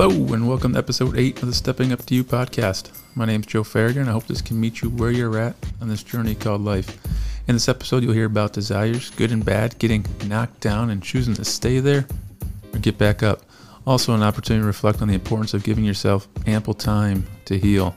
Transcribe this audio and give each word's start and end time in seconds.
Hello, 0.00 0.32
and 0.32 0.46
welcome 0.46 0.74
to 0.74 0.78
episode 0.78 1.18
8 1.18 1.42
of 1.42 1.48
the 1.48 1.52
Stepping 1.52 1.92
Up 1.92 2.06
to 2.06 2.14
You 2.14 2.22
podcast. 2.22 2.96
My 3.16 3.24
name 3.24 3.40
is 3.40 3.46
Joe 3.46 3.64
Faragher, 3.64 3.96
and 3.96 4.08
I 4.08 4.12
hope 4.12 4.28
this 4.28 4.40
can 4.40 4.60
meet 4.60 4.80
you 4.80 4.90
where 4.90 5.10
you're 5.10 5.36
at 5.36 5.56
on 5.80 5.88
this 5.88 6.04
journey 6.04 6.36
called 6.36 6.60
life. 6.60 6.96
In 7.48 7.56
this 7.56 7.68
episode, 7.68 8.04
you'll 8.04 8.12
hear 8.12 8.26
about 8.26 8.52
desires, 8.52 9.10
good 9.10 9.32
and 9.32 9.44
bad, 9.44 9.76
getting 9.80 10.06
knocked 10.26 10.60
down 10.60 10.90
and 10.90 11.02
choosing 11.02 11.34
to 11.34 11.44
stay 11.44 11.80
there 11.80 12.06
or 12.72 12.78
get 12.78 12.96
back 12.96 13.24
up. 13.24 13.42
Also, 13.88 14.14
an 14.14 14.22
opportunity 14.22 14.62
to 14.62 14.68
reflect 14.68 15.02
on 15.02 15.08
the 15.08 15.14
importance 15.14 15.52
of 15.52 15.64
giving 15.64 15.84
yourself 15.84 16.28
ample 16.46 16.74
time 16.74 17.26
to 17.46 17.58
heal. 17.58 17.92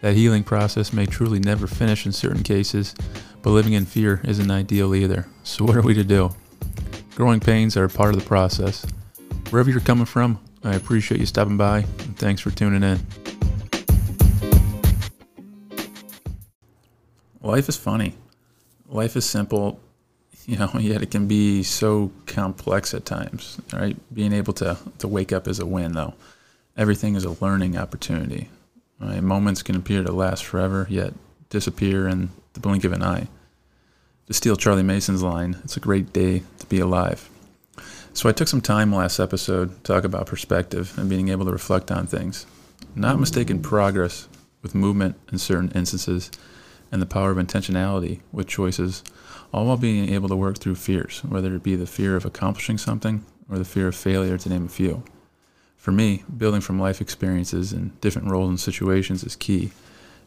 That 0.00 0.16
healing 0.16 0.42
process 0.42 0.92
may 0.92 1.06
truly 1.06 1.38
never 1.38 1.68
finish 1.68 2.04
in 2.04 2.10
certain 2.10 2.42
cases, 2.42 2.96
but 3.42 3.50
living 3.50 3.74
in 3.74 3.86
fear 3.86 4.20
isn't 4.24 4.50
ideal 4.50 4.92
either. 4.92 5.28
So, 5.44 5.64
what 5.64 5.76
are 5.76 5.82
we 5.82 5.94
to 5.94 6.02
do? 6.02 6.34
Growing 7.14 7.38
pains 7.38 7.76
are 7.76 7.84
a 7.84 7.88
part 7.88 8.12
of 8.12 8.20
the 8.20 8.26
process. 8.26 8.84
Wherever 9.50 9.70
you're 9.70 9.78
coming 9.78 10.04
from, 10.04 10.40
I 10.64 10.74
appreciate 10.74 11.20
you 11.20 11.26
stopping 11.26 11.58
by, 11.58 11.78
and 11.78 12.16
thanks 12.16 12.40
for 12.40 12.50
tuning 12.50 12.82
in. 12.82 12.98
Life 17.42 17.68
is 17.68 17.76
funny. 17.76 18.14
Life 18.88 19.14
is 19.16 19.26
simple, 19.26 19.78
you 20.46 20.56
know, 20.56 20.70
yet 20.78 21.02
it 21.02 21.10
can 21.10 21.26
be 21.26 21.62
so 21.62 22.10
complex 22.24 22.94
at 22.94 23.04
times, 23.04 23.60
right? 23.74 23.96
Being 24.14 24.32
able 24.32 24.54
to, 24.54 24.78
to 24.98 25.08
wake 25.08 25.32
up 25.32 25.46
is 25.46 25.58
a 25.58 25.66
win, 25.66 25.92
though. 25.92 26.14
Everything 26.78 27.14
is 27.14 27.24
a 27.24 27.36
learning 27.44 27.76
opportunity. 27.76 28.48
Right? 28.98 29.22
Moments 29.22 29.62
can 29.62 29.76
appear 29.76 30.02
to 30.02 30.12
last 30.12 30.44
forever, 30.44 30.86
yet 30.88 31.12
disappear 31.50 32.08
in 32.08 32.30
the 32.54 32.60
blink 32.60 32.84
of 32.84 32.92
an 32.92 33.02
eye. 33.02 33.28
To 34.28 34.32
steal 34.32 34.56
Charlie 34.56 34.82
Mason's 34.82 35.22
line, 35.22 35.58
it's 35.62 35.76
a 35.76 35.80
great 35.80 36.12
day 36.14 36.42
to 36.58 36.66
be 36.66 36.80
alive. 36.80 37.28
So 38.14 38.28
I 38.28 38.32
took 38.32 38.46
some 38.46 38.60
time 38.60 38.94
last 38.94 39.18
episode 39.18 39.74
to 39.74 39.82
talk 39.82 40.04
about 40.04 40.26
perspective 40.26 40.96
and 40.96 41.10
being 41.10 41.30
able 41.30 41.46
to 41.46 41.50
reflect 41.50 41.90
on 41.90 42.06
things, 42.06 42.46
not 42.94 43.18
mistaking 43.18 43.60
progress 43.60 44.28
with 44.62 44.72
movement 44.72 45.16
in 45.32 45.38
certain 45.38 45.72
instances, 45.72 46.30
and 46.92 47.02
the 47.02 47.06
power 47.06 47.32
of 47.32 47.38
intentionality 47.38 48.20
with 48.30 48.46
choices, 48.46 49.02
all 49.52 49.66
while 49.66 49.76
being 49.76 50.10
able 50.10 50.28
to 50.28 50.36
work 50.36 50.58
through 50.58 50.76
fears, 50.76 51.24
whether 51.24 51.56
it 51.56 51.64
be 51.64 51.74
the 51.74 51.88
fear 51.88 52.14
of 52.14 52.24
accomplishing 52.24 52.78
something 52.78 53.24
or 53.50 53.58
the 53.58 53.64
fear 53.64 53.88
of 53.88 53.96
failure, 53.96 54.38
to 54.38 54.48
name 54.48 54.66
a 54.66 54.68
few. 54.68 55.02
For 55.76 55.90
me, 55.90 56.22
building 56.38 56.60
from 56.60 56.78
life 56.78 57.00
experiences 57.00 57.72
and 57.72 58.00
different 58.00 58.30
roles 58.30 58.48
and 58.48 58.60
situations 58.60 59.24
is 59.24 59.34
key, 59.34 59.72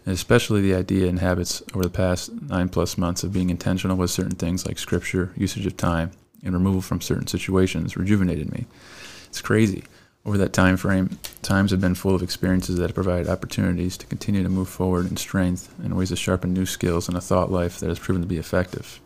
and 0.06 0.14
especially 0.14 0.59
the 0.59 0.75
idea 0.75 1.08
and 1.08 1.19
habits 1.19 1.64
over 1.73 1.84
the 1.84 1.90
past 1.90 2.34
nine 2.34 2.67
plus 2.67 2.97
months 2.97 3.23
of 3.23 3.31
being 3.31 3.50
intentional 3.50 3.95
with 3.95 4.12
certain 4.12 4.36
things 4.36 4.67
like 4.67 4.78
scripture, 4.78 5.31
usage 5.38 5.66
of 5.66 5.78
time, 5.78 6.12
and 6.44 6.54
removal 6.54 6.82
from 6.82 7.02
certain 7.02 7.28
situations 7.28 7.98
rejuvenated 7.98 8.52
me. 8.52 8.66
It's 9.28 9.42
crazy. 9.42 9.84
Over 10.26 10.38
that 10.40 10.52
time 10.52 10.76
frame, 10.76 11.20
times 11.42 11.72
have 11.72 11.80
been 11.80 11.96
full 11.96 12.14
of 12.14 12.22
experiences 12.22 12.78
that 12.78 12.88
have 12.88 12.96
provided 12.96 13.30
opportunities 13.30 13.98
to 13.98 14.06
continue 14.06 14.44
to 14.44 14.50
move 14.50 14.68
forward 14.68 15.10
in 15.10 15.16
strength 15.16 15.74
and 15.82 15.96
ways 15.96 16.10
to 16.10 16.18
sharpen 16.18 16.54
new 16.54 16.66
skills 16.66 17.08
in 17.08 17.16
a 17.16 17.22
thought 17.22 17.50
life 17.50 17.80
that 17.80 17.88
has 17.88 18.00
proven 18.00 18.22
to 18.22 18.28
be 18.28 18.38
effective. 18.38 19.00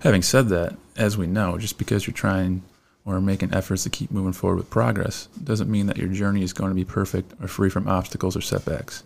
Having 0.00 0.22
said 0.22 0.48
that, 0.48 0.76
as 0.96 1.18
we 1.18 1.26
know, 1.26 1.58
just 1.58 1.78
because 1.78 2.06
you're 2.06 2.14
trying 2.14 2.62
or 3.04 3.20
making 3.20 3.52
efforts 3.52 3.82
to 3.82 3.90
keep 3.90 4.10
moving 4.10 4.32
forward 4.32 4.56
with 4.56 4.70
progress 4.70 5.26
doesn't 5.42 5.70
mean 5.70 5.86
that 5.86 5.96
your 5.96 6.08
journey 6.08 6.42
is 6.42 6.52
going 6.52 6.70
to 6.70 6.74
be 6.76 6.84
perfect 6.84 7.32
or 7.42 7.48
free 7.48 7.70
from 7.70 7.88
obstacles 7.88 8.36
or 8.36 8.40
setbacks. 8.40 9.02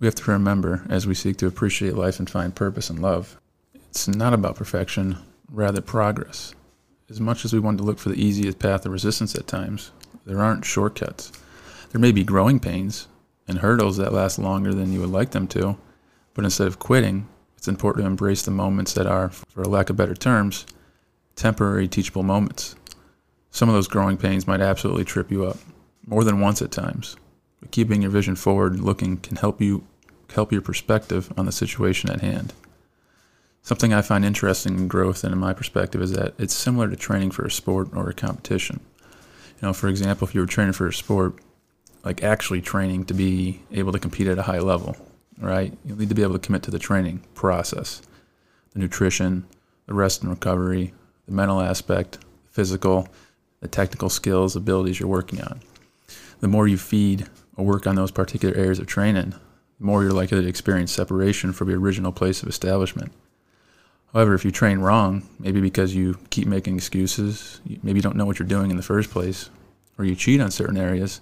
We 0.00 0.06
have 0.06 0.14
to 0.16 0.30
remember, 0.32 0.84
as 0.88 1.06
we 1.06 1.14
seek 1.14 1.38
to 1.38 1.46
appreciate 1.46 1.96
life 1.96 2.18
and 2.18 2.28
find 2.28 2.54
purpose 2.54 2.90
and 2.90 3.00
love, 3.00 3.40
it's 3.88 4.08
not 4.08 4.34
about 4.34 4.56
perfection, 4.56 5.16
rather 5.52 5.80
progress. 5.80 6.54
As 7.10 7.20
much 7.20 7.44
as 7.44 7.52
we 7.52 7.60
want 7.60 7.78
to 7.78 7.84
look 7.84 7.98
for 7.98 8.08
the 8.08 8.22
easiest 8.24 8.58
path 8.58 8.86
of 8.86 8.92
resistance 8.92 9.34
at 9.34 9.46
times, 9.46 9.92
there 10.24 10.40
aren't 10.40 10.64
shortcuts. 10.64 11.30
There 11.90 12.00
may 12.00 12.10
be 12.10 12.24
growing 12.24 12.58
pains 12.58 13.06
and 13.46 13.58
hurdles 13.58 13.98
that 13.98 14.14
last 14.14 14.38
longer 14.38 14.72
than 14.72 14.92
you 14.92 15.00
would 15.00 15.10
like 15.10 15.32
them 15.32 15.46
to, 15.48 15.76
but 16.32 16.44
instead 16.44 16.66
of 16.66 16.78
quitting, 16.78 17.28
it's 17.56 17.68
important 17.68 18.04
to 18.04 18.06
embrace 18.08 18.42
the 18.42 18.50
moments 18.50 18.94
that 18.94 19.06
are, 19.06 19.28
for 19.28 19.64
lack 19.64 19.90
of 19.90 19.96
better 19.96 20.14
terms, 20.14 20.64
temporary 21.36 21.86
teachable 21.86 22.22
moments. 22.22 22.74
Some 23.50 23.68
of 23.68 23.74
those 23.74 23.88
growing 23.88 24.16
pains 24.16 24.46
might 24.46 24.62
absolutely 24.62 25.04
trip 25.04 25.30
you 25.30 25.44
up, 25.44 25.58
more 26.06 26.24
than 26.24 26.40
once 26.40 26.62
at 26.62 26.70
times. 26.70 27.16
But 27.60 27.70
keeping 27.70 28.00
your 28.00 28.10
vision 28.10 28.36
forward 28.36 28.72
and 28.72 28.82
looking 28.82 29.18
can 29.18 29.36
help 29.36 29.60
you 29.60 29.86
help 30.32 30.50
your 30.50 30.62
perspective 30.62 31.30
on 31.36 31.44
the 31.44 31.52
situation 31.52 32.08
at 32.08 32.22
hand. 32.22 32.54
Something 33.64 33.94
I 33.94 34.02
find 34.02 34.24
interesting 34.24 34.76
in 34.76 34.88
growth 34.88 35.22
and 35.22 35.32
in 35.32 35.38
my 35.38 35.52
perspective 35.52 36.02
is 36.02 36.10
that 36.12 36.34
it's 36.36 36.52
similar 36.52 36.90
to 36.90 36.96
training 36.96 37.30
for 37.30 37.44
a 37.44 37.50
sport 37.50 37.90
or 37.94 38.10
a 38.10 38.14
competition. 38.14 38.80
You 39.00 39.68
know, 39.68 39.72
for 39.72 39.88
example, 39.88 40.26
if 40.26 40.34
you 40.34 40.40
were 40.40 40.48
training 40.48 40.72
for 40.72 40.88
a 40.88 40.92
sport, 40.92 41.34
like 42.04 42.24
actually 42.24 42.60
training 42.60 43.04
to 43.04 43.14
be 43.14 43.62
able 43.70 43.92
to 43.92 44.00
compete 44.00 44.26
at 44.26 44.36
a 44.36 44.42
high 44.42 44.58
level, 44.58 44.96
right? 45.38 45.72
You 45.84 45.94
need 45.94 46.08
to 46.08 46.14
be 46.16 46.24
able 46.24 46.32
to 46.32 46.40
commit 46.40 46.64
to 46.64 46.72
the 46.72 46.80
training 46.80 47.22
process, 47.34 48.02
the 48.72 48.80
nutrition, 48.80 49.46
the 49.86 49.94
rest 49.94 50.22
and 50.22 50.30
recovery, 50.30 50.92
the 51.26 51.32
mental 51.32 51.60
aspect, 51.60 52.18
the 52.20 52.50
physical, 52.50 53.06
the 53.60 53.68
technical 53.68 54.08
skills, 54.08 54.56
abilities 54.56 54.98
you're 54.98 55.08
working 55.08 55.40
on. 55.40 55.60
The 56.40 56.48
more 56.48 56.66
you 56.66 56.78
feed 56.78 57.28
or 57.56 57.64
work 57.64 57.86
on 57.86 57.94
those 57.94 58.10
particular 58.10 58.56
areas 58.56 58.80
of 58.80 58.88
training, 58.88 59.30
the 59.78 59.86
more 59.86 60.02
you're 60.02 60.10
likely 60.10 60.42
to 60.42 60.48
experience 60.48 60.90
separation 60.90 61.52
from 61.52 61.70
your 61.70 61.78
original 61.78 62.10
place 62.10 62.42
of 62.42 62.48
establishment. 62.48 63.12
However, 64.12 64.34
if 64.34 64.44
you 64.44 64.50
train 64.50 64.78
wrong, 64.80 65.22
maybe 65.38 65.60
because 65.60 65.94
you 65.94 66.18
keep 66.30 66.46
making 66.46 66.76
excuses, 66.76 67.60
maybe 67.82 67.98
you 67.98 68.02
don't 68.02 68.16
know 68.16 68.26
what 68.26 68.38
you're 68.38 68.48
doing 68.48 68.70
in 68.70 68.76
the 68.76 68.82
first 68.82 69.10
place, 69.10 69.48
or 69.98 70.04
you 70.04 70.14
cheat 70.14 70.40
on 70.40 70.50
certain 70.50 70.76
areas, 70.76 71.20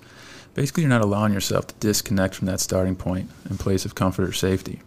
basically 0.55 0.83
you're 0.83 0.91
not 0.91 1.01
allowing 1.01 1.33
yourself 1.33 1.69
to 1.69 1.75
disconnect 1.77 2.35
from 2.35 2.47
that 2.47 2.61
starting 2.61 2.97
point 2.97 3.31
in 3.49 3.59
place 3.59 3.85
of 3.85 3.95
comfort 3.95 4.29
or 4.29 4.33
safety. 4.33 4.81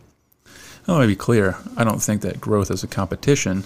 Want 0.86 1.04
to 1.04 1.08
be 1.08 1.16
clear, 1.16 1.56
I 1.78 1.86
don't 1.86 2.02
think 2.02 2.22
that 2.22 2.42
growth 2.42 2.70
is 2.70 2.84
a 2.84 2.88
competition, 2.88 3.64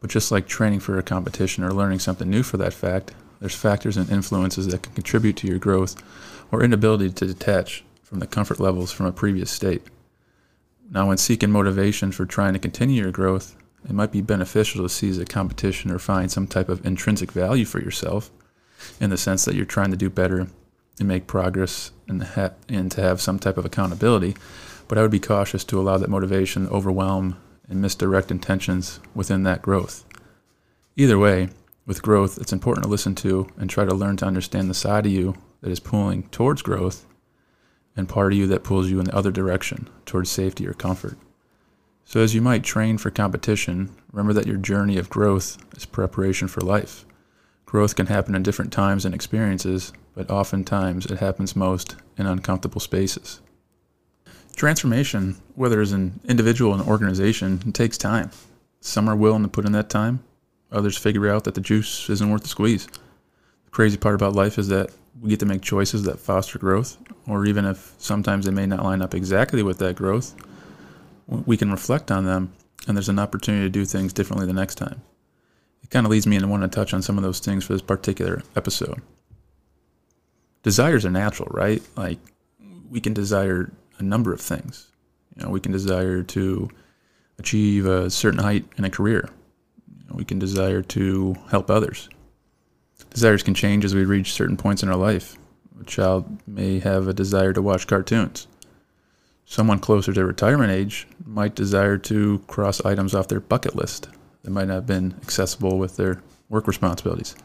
but 0.00 0.10
just 0.10 0.30
like 0.30 0.46
training 0.46 0.78
for 0.78 0.96
a 0.96 1.02
competition 1.02 1.64
or 1.64 1.72
learning 1.72 1.98
something 1.98 2.30
new 2.30 2.44
for 2.44 2.56
that 2.58 2.72
fact, 2.72 3.12
there's 3.40 3.56
factors 3.56 3.96
and 3.96 4.08
influences 4.08 4.68
that 4.68 4.82
can 4.82 4.92
contribute 4.94 5.36
to 5.38 5.48
your 5.48 5.58
growth 5.58 6.00
or 6.52 6.62
inability 6.62 7.10
to 7.10 7.26
detach 7.26 7.82
from 8.04 8.20
the 8.20 8.28
comfort 8.28 8.60
levels 8.60 8.92
from 8.92 9.06
a 9.06 9.12
previous 9.12 9.50
state. 9.50 9.82
Now, 10.88 11.08
when 11.08 11.16
seeking 11.16 11.50
motivation 11.50 12.12
for 12.12 12.26
trying 12.26 12.52
to 12.52 12.60
continue 12.60 13.02
your 13.02 13.10
growth, 13.10 13.56
it 13.84 13.92
might 13.92 14.12
be 14.12 14.20
beneficial 14.20 14.82
to 14.82 14.88
seize 14.88 15.18
a 15.18 15.24
competition 15.24 15.90
or 15.90 15.98
find 15.98 16.30
some 16.30 16.46
type 16.46 16.68
of 16.68 16.84
intrinsic 16.86 17.32
value 17.32 17.64
for 17.64 17.80
yourself 17.80 18.30
in 19.00 19.10
the 19.10 19.16
sense 19.16 19.44
that 19.44 19.54
you're 19.54 19.64
trying 19.64 19.90
to 19.90 19.96
do 19.96 20.10
better 20.10 20.48
and 20.98 21.08
make 21.08 21.26
progress 21.26 21.90
and, 22.08 22.22
ha- 22.22 22.52
and 22.68 22.90
to 22.92 23.00
have 23.00 23.20
some 23.20 23.38
type 23.38 23.56
of 23.56 23.64
accountability. 23.64 24.36
But 24.88 24.98
I 24.98 25.02
would 25.02 25.10
be 25.10 25.20
cautious 25.20 25.64
to 25.64 25.80
allow 25.80 25.98
that 25.98 26.10
motivation 26.10 26.68
overwhelm 26.68 27.36
and 27.68 27.80
misdirect 27.80 28.30
intentions 28.30 29.00
within 29.14 29.42
that 29.44 29.62
growth. 29.62 30.04
Either 30.96 31.18
way, 31.18 31.48
with 31.86 32.02
growth, 32.02 32.38
it's 32.38 32.52
important 32.52 32.84
to 32.84 32.90
listen 32.90 33.14
to 33.16 33.48
and 33.56 33.68
try 33.68 33.84
to 33.84 33.94
learn 33.94 34.16
to 34.18 34.26
understand 34.26 34.68
the 34.68 34.74
side 34.74 35.06
of 35.06 35.12
you 35.12 35.34
that 35.62 35.70
is 35.70 35.80
pulling 35.80 36.24
towards 36.24 36.62
growth 36.62 37.06
and 37.96 38.08
part 38.08 38.32
of 38.32 38.38
you 38.38 38.46
that 38.46 38.64
pulls 38.64 38.90
you 38.90 38.98
in 38.98 39.06
the 39.06 39.16
other 39.16 39.30
direction 39.30 39.88
towards 40.06 40.30
safety 40.30 40.66
or 40.66 40.72
comfort. 40.72 41.16
So, 42.04 42.20
as 42.20 42.34
you 42.34 42.42
might 42.42 42.64
train 42.64 42.98
for 42.98 43.10
competition, 43.10 43.94
remember 44.12 44.32
that 44.34 44.46
your 44.46 44.56
journey 44.56 44.98
of 44.98 45.08
growth 45.08 45.56
is 45.76 45.86
preparation 45.86 46.48
for 46.48 46.60
life. 46.60 47.04
Growth 47.64 47.96
can 47.96 48.06
happen 48.06 48.34
in 48.34 48.42
different 48.42 48.72
times 48.72 49.04
and 49.04 49.14
experiences, 49.14 49.92
but 50.14 50.30
oftentimes 50.30 51.06
it 51.06 51.18
happens 51.18 51.56
most 51.56 51.96
in 52.18 52.26
uncomfortable 52.26 52.80
spaces. 52.80 53.40
Transformation, 54.54 55.36
whether 55.54 55.80
as 55.80 55.92
an 55.92 56.20
individual 56.28 56.72
or 56.72 56.82
an 56.82 56.86
organization, 56.86 57.72
takes 57.72 57.96
time. 57.96 58.30
Some 58.80 59.08
are 59.08 59.16
willing 59.16 59.42
to 59.42 59.48
put 59.48 59.64
in 59.64 59.72
that 59.72 59.88
time, 59.88 60.22
others 60.70 60.98
figure 60.98 61.30
out 61.30 61.44
that 61.44 61.54
the 61.54 61.60
juice 61.60 62.10
isn't 62.10 62.30
worth 62.30 62.42
the 62.42 62.48
squeeze. 62.48 62.86
The 62.86 63.70
crazy 63.70 63.96
part 63.96 64.14
about 64.14 64.34
life 64.34 64.58
is 64.58 64.68
that 64.68 64.90
we 65.20 65.30
get 65.30 65.40
to 65.40 65.46
make 65.46 65.62
choices 65.62 66.02
that 66.02 66.18
foster 66.18 66.58
growth, 66.58 66.98
or 67.26 67.46
even 67.46 67.64
if 67.64 67.94
sometimes 67.98 68.44
they 68.44 68.50
may 68.50 68.66
not 68.66 68.84
line 68.84 69.00
up 69.00 69.14
exactly 69.14 69.62
with 69.62 69.78
that 69.78 69.96
growth, 69.96 70.34
we 71.46 71.56
can 71.56 71.70
reflect 71.70 72.10
on 72.10 72.24
them 72.24 72.52
and 72.86 72.96
there's 72.96 73.08
an 73.08 73.18
opportunity 73.18 73.64
to 73.64 73.70
do 73.70 73.84
things 73.84 74.12
differently 74.12 74.46
the 74.46 74.52
next 74.52 74.76
time. 74.76 75.02
It 75.82 75.90
kind 75.90 76.06
of 76.06 76.10
leads 76.10 76.26
me 76.26 76.36
into 76.36 76.48
wanting 76.48 76.68
to 76.68 76.74
touch 76.74 76.94
on 76.94 77.02
some 77.02 77.16
of 77.16 77.24
those 77.24 77.40
things 77.40 77.64
for 77.64 77.72
this 77.72 77.82
particular 77.82 78.42
episode. 78.56 79.02
Desires 80.62 81.04
are 81.04 81.10
natural, 81.10 81.48
right? 81.52 81.82
Like 81.96 82.18
we 82.88 83.00
can 83.00 83.12
desire 83.12 83.72
a 83.98 84.02
number 84.02 84.32
of 84.32 84.40
things. 84.40 84.90
You 85.36 85.44
know, 85.44 85.50
we 85.50 85.60
can 85.60 85.72
desire 85.72 86.22
to 86.22 86.70
achieve 87.38 87.86
a 87.86 88.10
certain 88.10 88.40
height 88.40 88.64
in 88.76 88.84
a 88.84 88.90
career. 88.90 89.28
You 89.98 90.04
know, 90.08 90.16
we 90.16 90.24
can 90.24 90.38
desire 90.38 90.82
to 90.82 91.34
help 91.50 91.70
others. 91.70 92.08
Desires 93.10 93.42
can 93.42 93.54
change 93.54 93.84
as 93.84 93.94
we 93.94 94.04
reach 94.04 94.32
certain 94.32 94.56
points 94.56 94.82
in 94.82 94.88
our 94.88 94.96
life. 94.96 95.36
A 95.80 95.84
child 95.84 96.38
may 96.46 96.78
have 96.78 97.08
a 97.08 97.12
desire 97.12 97.52
to 97.52 97.62
watch 97.62 97.86
cartoons. 97.86 98.46
Someone 99.52 99.80
closer 99.80 100.14
to 100.14 100.24
retirement 100.24 100.72
age 100.72 101.06
might 101.26 101.54
desire 101.54 101.98
to 101.98 102.38
cross 102.46 102.82
items 102.86 103.14
off 103.14 103.28
their 103.28 103.38
bucket 103.38 103.76
list 103.76 104.08
that 104.44 104.50
might 104.50 104.68
not 104.68 104.76
have 104.76 104.86
been 104.86 105.14
accessible 105.20 105.78
with 105.78 105.98
their 105.98 106.22
work 106.48 106.66
responsibilities. 106.66 107.36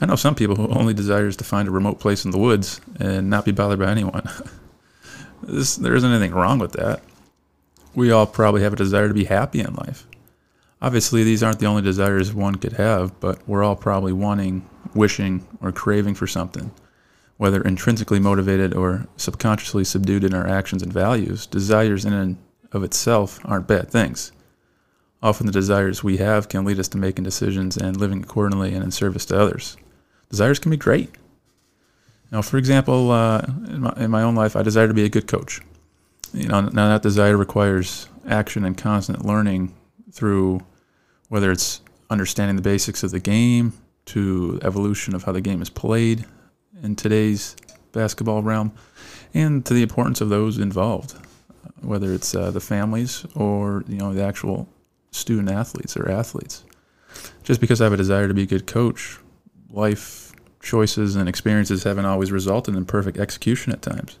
I 0.00 0.06
know 0.06 0.16
some 0.16 0.34
people 0.34 0.56
who 0.56 0.68
only 0.68 0.94
desires 0.94 1.36
to 1.36 1.44
find 1.44 1.68
a 1.68 1.70
remote 1.70 2.00
place 2.00 2.24
in 2.24 2.30
the 2.30 2.38
woods 2.38 2.80
and 2.98 3.28
not 3.28 3.44
be 3.44 3.52
bothered 3.52 3.78
by 3.78 3.90
anyone. 3.90 4.26
this, 5.42 5.76
there 5.76 5.94
isn't 5.94 6.10
anything 6.10 6.32
wrong 6.32 6.60
with 6.60 6.72
that. 6.72 7.02
We 7.94 8.10
all 8.10 8.26
probably 8.26 8.62
have 8.62 8.72
a 8.72 8.76
desire 8.76 9.08
to 9.08 9.12
be 9.12 9.24
happy 9.24 9.60
in 9.60 9.74
life. 9.74 10.06
Obviously, 10.80 11.24
these 11.24 11.42
aren't 11.42 11.58
the 11.58 11.66
only 11.66 11.82
desires 11.82 12.32
one 12.32 12.54
could 12.54 12.72
have, 12.72 13.20
but 13.20 13.46
we're 13.46 13.62
all 13.62 13.76
probably 13.76 14.14
wanting, 14.14 14.66
wishing, 14.94 15.46
or 15.60 15.72
craving 15.72 16.14
for 16.14 16.26
something. 16.26 16.70
Whether 17.36 17.60
intrinsically 17.62 18.20
motivated 18.20 18.74
or 18.74 19.06
subconsciously 19.16 19.84
subdued 19.84 20.24
in 20.24 20.34
our 20.34 20.46
actions 20.46 20.82
and 20.82 20.92
values, 20.92 21.46
desires 21.46 22.04
in 22.04 22.12
and 22.12 22.36
of 22.72 22.84
itself 22.84 23.40
aren't 23.44 23.66
bad 23.66 23.90
things. 23.90 24.32
Often 25.22 25.46
the 25.46 25.52
desires 25.52 26.04
we 26.04 26.18
have 26.18 26.48
can 26.48 26.64
lead 26.64 26.78
us 26.78 26.88
to 26.88 26.98
making 26.98 27.24
decisions 27.24 27.76
and 27.76 27.96
living 27.96 28.22
accordingly 28.22 28.74
and 28.74 28.84
in 28.84 28.90
service 28.90 29.24
to 29.26 29.40
others. 29.40 29.76
Desires 30.28 30.58
can 30.58 30.70
be 30.70 30.76
great. 30.76 31.10
Now, 32.30 32.42
for 32.42 32.58
example, 32.58 33.10
uh, 33.10 33.42
in, 33.68 33.80
my, 33.80 33.92
in 33.96 34.10
my 34.10 34.22
own 34.22 34.34
life, 34.34 34.54
I 34.54 34.62
desire 34.62 34.88
to 34.88 34.94
be 34.94 35.04
a 35.04 35.08
good 35.08 35.26
coach. 35.26 35.60
You 36.32 36.48
know, 36.48 36.60
now 36.60 36.88
that 36.88 37.02
desire 37.02 37.36
requires 37.36 38.08
action 38.28 38.64
and 38.64 38.76
constant 38.76 39.24
learning 39.24 39.74
through 40.12 40.60
whether 41.28 41.50
it's 41.50 41.80
understanding 42.10 42.56
the 42.56 42.62
basics 42.62 43.02
of 43.02 43.10
the 43.10 43.20
game 43.20 43.72
to 44.06 44.58
evolution 44.62 45.14
of 45.14 45.24
how 45.24 45.32
the 45.32 45.40
game 45.40 45.62
is 45.62 45.70
played 45.70 46.24
in 46.82 46.96
today's 46.96 47.56
basketball 47.92 48.42
realm 48.42 48.72
and 49.32 49.64
to 49.66 49.74
the 49.74 49.82
importance 49.82 50.20
of 50.20 50.28
those 50.28 50.58
involved 50.58 51.14
whether 51.84 52.12
it's 52.12 52.34
uh, 52.34 52.50
the 52.50 52.60
families 52.60 53.26
or 53.34 53.84
you 53.88 53.96
know 53.96 54.12
the 54.12 54.22
actual 54.22 54.68
student 55.10 55.50
athletes 55.50 55.96
or 55.96 56.10
athletes. 56.10 56.64
Just 57.44 57.60
because 57.60 57.80
I 57.80 57.84
have 57.84 57.92
a 57.92 57.98
desire 57.98 58.26
to 58.26 58.34
be 58.34 58.42
a 58.42 58.46
good 58.46 58.66
coach, 58.66 59.18
life 59.70 60.32
choices 60.60 61.14
and 61.14 61.28
experiences 61.28 61.84
haven't 61.84 62.06
always 62.06 62.32
resulted 62.32 62.74
in 62.74 62.84
perfect 62.86 63.18
execution 63.18 63.72
at 63.72 63.82
times. 63.82 64.18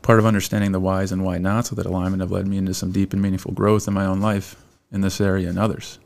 Part 0.00 0.18
of 0.18 0.24
understanding 0.24 0.72
the 0.72 0.80
whys 0.80 1.12
and 1.12 1.24
why 1.24 1.38
nots 1.38 1.70
of 1.70 1.76
that 1.76 1.86
alignment 1.86 2.22
have 2.22 2.30
led 2.30 2.46
me 2.46 2.56
into 2.56 2.72
some 2.72 2.92
deep 2.92 3.12
and 3.12 3.20
meaningful 3.20 3.52
growth 3.52 3.86
in 3.86 3.92
my 3.92 4.06
own 4.06 4.20
life 4.20 4.56
in 4.90 5.02
this 5.02 5.20
area 5.20 5.48
and 5.48 5.58
others. 5.58 5.98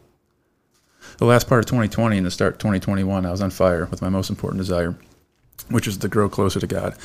The 1.18 1.26
last 1.26 1.46
part 1.46 1.60
of 1.60 1.66
2020 1.66 2.16
and 2.16 2.26
the 2.26 2.30
start 2.30 2.54
of 2.54 2.58
2021, 2.58 3.24
I 3.24 3.30
was 3.30 3.42
on 3.42 3.50
fire 3.50 3.86
with 3.86 4.02
my 4.02 4.08
most 4.08 4.30
important 4.30 4.58
desire, 4.58 4.96
which 5.68 5.86
is 5.86 5.96
to 5.98 6.08
grow 6.08 6.28
closer 6.28 6.60
to 6.60 6.66
God. 6.66 6.96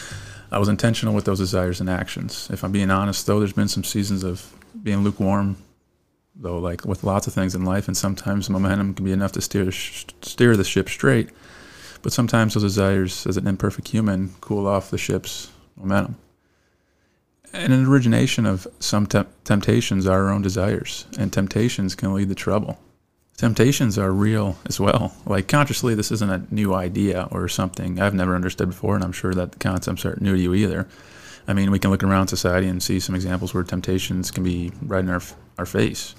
I 0.51 0.59
was 0.59 0.69
intentional 0.69 1.13
with 1.13 1.25
those 1.25 1.39
desires 1.39 1.79
and 1.79 1.89
actions. 1.89 2.49
If 2.51 2.63
I'm 2.63 2.71
being 2.71 2.89
honest, 2.89 3.27
though, 3.27 3.39
there's 3.39 3.53
been 3.53 3.67
some 3.67 3.83
seasons 3.83 4.23
of 4.23 4.53
being 4.81 5.03
lukewarm, 5.03 5.57
though, 6.35 6.57
like 6.57 6.85
with 6.85 7.03
lots 7.03 7.27
of 7.27 7.33
things 7.33 7.53
in 7.53 7.65
life, 7.65 7.87
and 7.87 7.95
sometimes 7.95 8.49
momentum 8.49 8.93
can 8.95 9.05
be 9.05 9.11
enough 9.11 9.33
to 9.33 9.41
steer 9.41 9.71
steer 9.71 10.57
the 10.57 10.63
ship 10.63 10.89
straight. 10.89 11.29
But 12.01 12.13
sometimes 12.13 12.53
those 12.53 12.63
desires, 12.63 13.27
as 13.27 13.37
an 13.37 13.47
imperfect 13.47 13.89
human, 13.89 14.33
cool 14.41 14.67
off 14.67 14.89
the 14.89 14.97
ship's 14.97 15.51
momentum. 15.75 16.17
And 17.51 17.73
an 17.73 17.85
origination 17.85 18.45
of 18.45 18.67
some 18.79 19.05
te- 19.05 19.23
temptations 19.43 20.07
are 20.07 20.25
our 20.25 20.29
own 20.29 20.41
desires, 20.41 21.05
and 21.17 21.33
temptations 21.33 21.95
can 21.95 22.13
lead 22.13 22.29
to 22.29 22.35
trouble. 22.35 22.79
Temptations 23.39 23.97
are 23.97 24.11
real 24.11 24.57
as 24.65 24.81
well. 24.81 25.13
Like 25.25 25.47
consciously, 25.47 25.95
this 25.95 26.11
isn't 26.11 26.29
a 26.29 26.43
new 26.53 26.73
idea 26.73 27.29
or 27.31 27.47
something 27.47 27.97
I've 27.97 28.13
never 28.13 28.35
understood 28.35 28.67
before, 28.67 28.95
and 28.95 29.03
I'm 29.03 29.13
sure 29.13 29.33
that 29.33 29.53
the 29.53 29.59
concepts 29.59 30.03
aren't 30.03 30.21
new 30.21 30.35
to 30.35 30.41
you 30.41 30.53
either. 30.53 30.89
I 31.47 31.53
mean, 31.53 31.71
we 31.71 31.79
can 31.79 31.89
look 31.89 32.03
around 32.03 32.27
society 32.27 32.67
and 32.67 32.83
see 32.83 32.99
some 32.99 33.15
examples 33.15 33.53
where 33.53 33.63
temptations 33.63 34.29
can 34.29 34.43
be 34.43 34.73
right 34.81 34.99
in 34.99 35.09
our 35.09 35.21
our 35.57 35.65
face. 35.65 36.15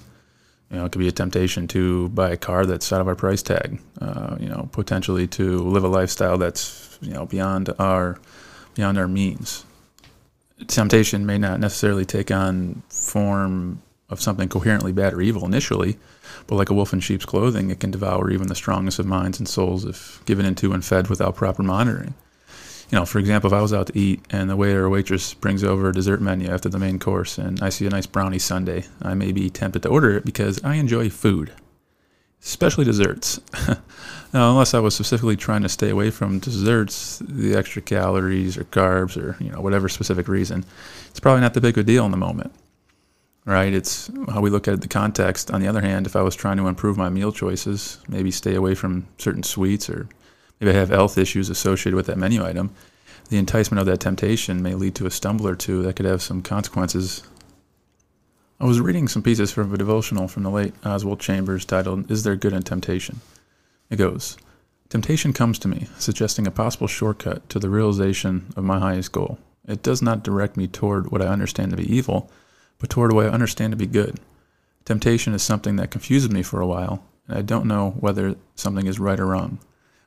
You 0.71 0.77
know, 0.77 0.85
it 0.85 0.91
could 0.93 0.97
be 0.97 1.09
a 1.09 1.11
temptation 1.11 1.67
to 1.67 2.09
buy 2.09 2.31
a 2.31 2.37
car 2.37 2.65
that's 2.65 2.91
out 2.91 3.01
of 3.01 3.07
our 3.07 3.13
price 3.13 3.43
tag. 3.43 3.79
Uh, 4.01 4.37
you 4.39 4.49
know, 4.49 4.67
potentially 4.71 5.27
to 5.27 5.59
live 5.59 5.83
a 5.83 5.87
lifestyle 5.87 6.39
that's 6.39 6.97
you 7.03 7.13
know 7.13 7.27
beyond 7.27 7.69
our 7.77 8.19
beyond 8.73 8.97
our 8.97 9.07
means. 9.07 9.63
Temptation 10.65 11.27
may 11.27 11.37
not 11.37 11.59
necessarily 11.59 12.03
take 12.03 12.31
on 12.31 12.81
form 12.89 13.83
of 14.11 14.21
something 14.21 14.49
coherently 14.49 14.91
bad 14.91 15.13
or 15.13 15.21
evil 15.21 15.45
initially, 15.45 15.97
but 16.45 16.55
like 16.55 16.69
a 16.69 16.73
wolf 16.73 16.93
in 16.93 16.99
sheep's 16.99 17.25
clothing, 17.25 17.71
it 17.71 17.79
can 17.79 17.91
devour 17.91 18.29
even 18.29 18.47
the 18.47 18.55
strongest 18.55 18.99
of 18.99 19.05
minds 19.05 19.39
and 19.39 19.47
souls 19.47 19.85
if 19.85 20.23
given 20.25 20.45
into 20.45 20.73
and 20.73 20.83
fed 20.83 21.07
without 21.07 21.35
proper 21.35 21.63
monitoring. 21.63 22.13
You 22.91 22.99
know, 22.99 23.05
for 23.05 23.19
example, 23.19 23.49
if 23.49 23.53
I 23.53 23.61
was 23.61 23.71
out 23.71 23.87
to 23.87 23.97
eat 23.97 24.21
and 24.29 24.49
the 24.49 24.57
waiter 24.57 24.83
or 24.83 24.89
waitress 24.89 25.33
brings 25.33 25.63
over 25.63 25.87
a 25.87 25.93
dessert 25.93 26.21
menu 26.21 26.49
after 26.49 26.67
the 26.67 26.77
main 26.77 26.99
course 26.99 27.37
and 27.37 27.61
I 27.63 27.69
see 27.69 27.87
a 27.87 27.89
nice 27.89 28.05
brownie 28.05 28.37
sundae, 28.37 28.83
I 29.01 29.13
may 29.13 29.31
be 29.31 29.49
tempted 29.49 29.83
to 29.83 29.89
order 29.89 30.17
it 30.17 30.25
because 30.25 30.61
I 30.61 30.75
enjoy 30.75 31.09
food, 31.09 31.53
especially 32.43 32.83
desserts. 32.83 33.39
now, 34.33 34.51
unless 34.51 34.73
I 34.73 34.79
was 34.79 34.93
specifically 34.93 35.37
trying 35.37 35.61
to 35.61 35.69
stay 35.69 35.89
away 35.89 36.11
from 36.11 36.39
desserts, 36.39 37.19
the 37.19 37.55
extra 37.55 37.81
calories 37.81 38.57
or 38.57 38.65
carbs 38.65 39.15
or, 39.15 39.41
you 39.41 39.53
know, 39.53 39.61
whatever 39.61 39.87
specific 39.87 40.27
reason, 40.27 40.65
it's 41.09 41.21
probably 41.21 41.39
not 41.39 41.53
the 41.53 41.61
big 41.61 41.77
a 41.77 41.83
deal 41.83 42.03
in 42.03 42.11
the 42.11 42.17
moment 42.17 42.53
right? 43.45 43.73
It's 43.73 44.09
how 44.29 44.41
we 44.41 44.49
look 44.49 44.67
at 44.67 44.81
the 44.81 44.87
context. 44.87 45.51
On 45.51 45.61
the 45.61 45.67
other 45.67 45.81
hand, 45.81 46.05
if 46.05 46.15
I 46.15 46.21
was 46.21 46.35
trying 46.35 46.57
to 46.57 46.67
improve 46.67 46.97
my 46.97 47.09
meal 47.09 47.31
choices, 47.31 47.99
maybe 48.07 48.31
stay 48.31 48.55
away 48.55 48.75
from 48.75 49.07
certain 49.17 49.43
sweets 49.43 49.89
or 49.89 50.07
maybe 50.59 50.71
I 50.71 50.79
have 50.79 50.89
health 50.89 51.17
issues 51.17 51.49
associated 51.49 51.95
with 51.95 52.05
that 52.07 52.17
menu 52.17 52.45
item, 52.45 52.73
the 53.29 53.37
enticement 53.37 53.79
of 53.79 53.85
that 53.87 54.01
temptation 54.01 54.61
may 54.61 54.75
lead 54.75 54.95
to 54.95 55.05
a 55.05 55.11
stumble 55.11 55.47
or 55.47 55.55
two 55.55 55.81
that 55.83 55.95
could 55.95 56.05
have 56.05 56.21
some 56.21 56.41
consequences. 56.41 57.23
I 58.59 58.65
was 58.65 58.79
reading 58.79 59.07
some 59.07 59.23
pieces 59.23 59.51
from 59.51 59.73
a 59.73 59.77
devotional 59.77 60.27
from 60.27 60.43
the 60.43 60.51
late 60.51 60.75
Oswald 60.85 61.19
Chambers 61.19 61.65
titled, 61.65 62.11
Is 62.11 62.23
There 62.23 62.35
Good 62.35 62.53
in 62.53 62.61
Temptation? 62.61 63.21
It 63.89 63.95
goes, 63.95 64.37
Temptation 64.89 65.31
comes 65.31 65.57
to 65.59 65.69
me, 65.69 65.87
suggesting 65.97 66.45
a 66.45 66.51
possible 66.51 66.87
shortcut 66.87 67.49
to 67.49 67.59
the 67.59 67.69
realization 67.69 68.51
of 68.57 68.65
my 68.65 68.77
highest 68.77 69.13
goal. 69.13 69.39
It 69.65 69.81
does 69.81 70.01
not 70.01 70.23
direct 70.23 70.57
me 70.57 70.67
toward 70.67 71.11
what 71.11 71.21
I 71.21 71.27
understand 71.27 71.71
to 71.71 71.77
be 71.77 71.89
evil, 71.89 72.29
but 72.81 72.89
toward 72.89 73.13
what 73.13 73.27
I 73.27 73.29
understand 73.29 73.71
to 73.71 73.77
be 73.77 73.85
good. 73.85 74.19
Temptation 74.83 75.33
is 75.33 75.43
something 75.43 75.75
that 75.77 75.91
confuses 75.91 76.31
me 76.31 76.41
for 76.41 76.59
a 76.59 76.67
while, 76.67 77.05
and 77.27 77.37
I 77.37 77.43
don't 77.43 77.67
know 77.67 77.91
whether 77.99 78.35
something 78.55 78.87
is 78.87 78.99
right 78.99 79.19
or 79.19 79.27
wrong. 79.27 79.59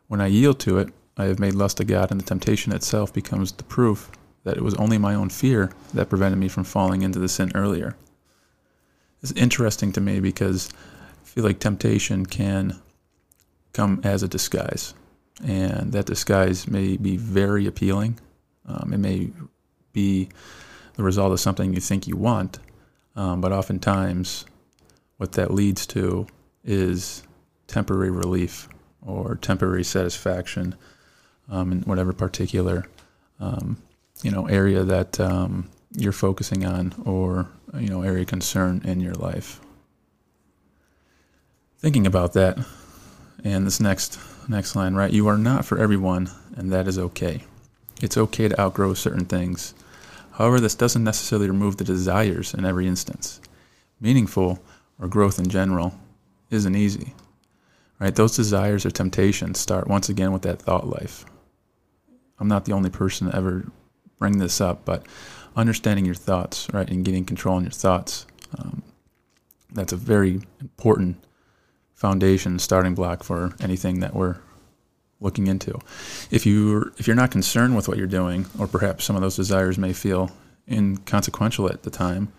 When 0.08 0.20
I 0.20 0.26
yield 0.26 0.58
to 0.60 0.78
it, 0.78 0.92
I 1.16 1.24
have 1.26 1.38
made 1.38 1.54
lust 1.54 1.78
of 1.80 1.86
God, 1.86 2.10
and 2.10 2.20
the 2.20 2.24
temptation 2.24 2.72
itself 2.72 3.14
becomes 3.14 3.52
the 3.52 3.62
proof 3.62 4.10
that 4.42 4.56
it 4.56 4.62
was 4.64 4.74
only 4.74 4.98
my 4.98 5.14
own 5.14 5.30
fear 5.30 5.70
that 5.94 6.08
prevented 6.10 6.38
me 6.38 6.48
from 6.48 6.64
falling 6.64 7.02
into 7.02 7.20
the 7.20 7.28
sin 7.28 7.52
earlier. 7.54 7.96
It's 9.22 9.32
interesting 9.32 9.92
to 9.92 10.00
me 10.00 10.18
because 10.20 10.68
I 11.22 11.26
feel 11.26 11.44
like 11.44 11.60
temptation 11.60 12.26
can 12.26 12.80
come 13.72 14.00
as 14.02 14.24
a 14.24 14.28
disguise, 14.28 14.94
and 15.42 15.92
that 15.92 16.06
disguise 16.06 16.66
may 16.66 16.96
be 16.96 17.16
very 17.16 17.66
appealing. 17.66 18.18
Um, 18.66 18.92
it 18.92 18.98
may 18.98 19.30
be 19.92 20.28
the 20.94 21.02
result 21.02 21.32
of 21.32 21.40
something 21.40 21.72
you 21.72 21.80
think 21.80 22.06
you 22.06 22.16
want. 22.16 22.58
Um, 23.16 23.40
but 23.40 23.52
oftentimes, 23.52 24.44
what 25.18 25.32
that 25.32 25.52
leads 25.52 25.86
to 25.88 26.26
is 26.64 27.22
temporary 27.66 28.10
relief 28.10 28.68
or 29.02 29.36
temporary 29.36 29.84
satisfaction 29.84 30.74
um, 31.48 31.72
in 31.72 31.82
whatever 31.82 32.12
particular 32.12 32.86
um, 33.40 33.76
you 34.22 34.30
know 34.30 34.46
area 34.46 34.82
that 34.82 35.20
um, 35.20 35.68
you're 35.92 36.12
focusing 36.12 36.64
on 36.64 36.94
or 37.04 37.48
you 37.78 37.88
know 37.88 38.02
area 38.02 38.22
of 38.22 38.28
concern 38.28 38.80
in 38.84 39.00
your 39.00 39.14
life. 39.14 39.60
Thinking 41.78 42.06
about 42.06 42.32
that, 42.32 42.58
and 43.44 43.66
this 43.66 43.80
next 43.80 44.18
next 44.48 44.74
line, 44.74 44.94
right? 44.94 45.12
You 45.12 45.28
are 45.28 45.38
not 45.38 45.64
for 45.64 45.78
everyone, 45.78 46.30
and 46.56 46.72
that 46.72 46.88
is 46.88 46.98
okay. 46.98 47.44
It's 48.02 48.16
okay 48.16 48.48
to 48.48 48.60
outgrow 48.60 48.94
certain 48.94 49.26
things 49.26 49.74
However, 50.34 50.58
this 50.58 50.74
doesn't 50.74 51.04
necessarily 51.04 51.48
remove 51.48 51.76
the 51.76 51.84
desires 51.84 52.54
in 52.54 52.64
every 52.64 52.88
instance. 52.88 53.40
Meaningful, 54.00 54.58
or 54.98 55.08
growth 55.08 55.38
in 55.38 55.48
general, 55.48 55.94
isn't 56.50 56.74
easy. 56.74 57.14
Right? 58.00 58.14
Those 58.14 58.34
desires 58.36 58.84
or 58.84 58.90
temptations 58.90 59.60
start 59.60 59.86
once 59.86 60.08
again 60.08 60.32
with 60.32 60.42
that 60.42 60.60
thought 60.60 60.88
life. 60.88 61.24
I'm 62.40 62.48
not 62.48 62.64
the 62.64 62.72
only 62.72 62.90
person 62.90 63.28
to 63.28 63.36
ever 63.36 63.66
bring 64.18 64.38
this 64.38 64.60
up, 64.60 64.84
but 64.84 65.06
understanding 65.54 66.04
your 66.04 66.16
thoughts, 66.16 66.66
right, 66.72 66.88
and 66.90 67.04
getting 67.04 67.24
control 67.24 67.56
on 67.56 67.62
your 67.62 67.70
thoughts, 67.70 68.26
um, 68.58 68.82
that's 69.72 69.92
a 69.92 69.96
very 69.96 70.40
important 70.60 71.22
foundation, 71.94 72.58
starting 72.58 72.94
block 72.94 73.22
for 73.22 73.54
anything 73.60 74.00
that 74.00 74.14
we're 74.14 74.38
looking 75.24 75.48
into. 75.48 75.76
If 76.30 76.46
you 76.46 76.92
if 76.98 77.06
you're 77.08 77.16
not 77.16 77.32
concerned 77.32 77.74
with 77.74 77.88
what 77.88 77.98
you're 77.98 78.06
doing, 78.06 78.46
or 78.58 78.68
perhaps 78.68 79.04
some 79.04 79.16
of 79.16 79.22
those 79.22 79.34
desires 79.34 79.76
may 79.78 79.92
feel 79.92 80.30
inconsequential 80.68 81.68
at 81.68 81.82
the 81.82 81.90
time, 81.90 82.32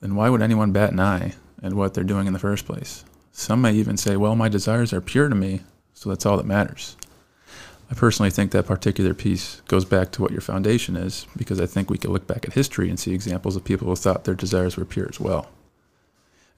then 0.00 0.16
why 0.16 0.28
would 0.28 0.42
anyone 0.42 0.72
bat 0.72 0.92
an 0.92 1.00
eye 1.00 1.34
at 1.62 1.74
what 1.74 1.94
they're 1.94 2.02
doing 2.02 2.26
in 2.26 2.32
the 2.32 2.38
first 2.38 2.66
place? 2.66 3.04
Some 3.30 3.60
may 3.62 3.74
even 3.74 3.96
say, 3.96 4.16
"Well, 4.16 4.34
my 4.34 4.48
desires 4.48 4.92
are 4.92 5.00
pure 5.00 5.28
to 5.28 5.34
me, 5.34 5.62
so 5.94 6.08
that's 6.08 6.26
all 6.26 6.36
that 6.38 6.46
matters." 6.46 6.96
I 7.90 7.94
personally 7.94 8.30
think 8.30 8.52
that 8.52 8.66
particular 8.66 9.12
piece 9.12 9.60
goes 9.68 9.84
back 9.84 10.12
to 10.12 10.22
what 10.22 10.32
your 10.32 10.40
foundation 10.40 10.96
is, 10.96 11.26
because 11.36 11.60
I 11.60 11.66
think 11.66 11.90
we 11.90 11.98
can 11.98 12.10
look 12.10 12.26
back 12.26 12.46
at 12.46 12.54
history 12.54 12.88
and 12.88 12.98
see 12.98 13.12
examples 13.12 13.54
of 13.54 13.64
people 13.64 13.86
who 13.86 13.96
thought 13.96 14.24
their 14.24 14.34
desires 14.34 14.78
were 14.78 14.86
pure 14.86 15.08
as 15.10 15.20
well. 15.20 15.48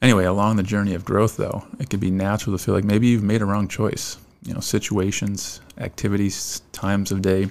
Anyway, 0.00 0.24
along 0.24 0.56
the 0.56 0.62
journey 0.62 0.94
of 0.94 1.04
growth, 1.04 1.36
though, 1.36 1.64
it 1.80 1.90
could 1.90 1.98
be 1.98 2.10
natural 2.10 2.56
to 2.56 2.62
feel 2.62 2.74
like 2.74 2.84
maybe 2.84 3.08
you've 3.08 3.22
made 3.22 3.42
a 3.42 3.46
wrong 3.46 3.66
choice 3.66 4.16
you 4.44 4.54
know, 4.54 4.60
situations, 4.60 5.60
activities, 5.78 6.62
times 6.72 7.10
of 7.10 7.22
day, 7.22 7.48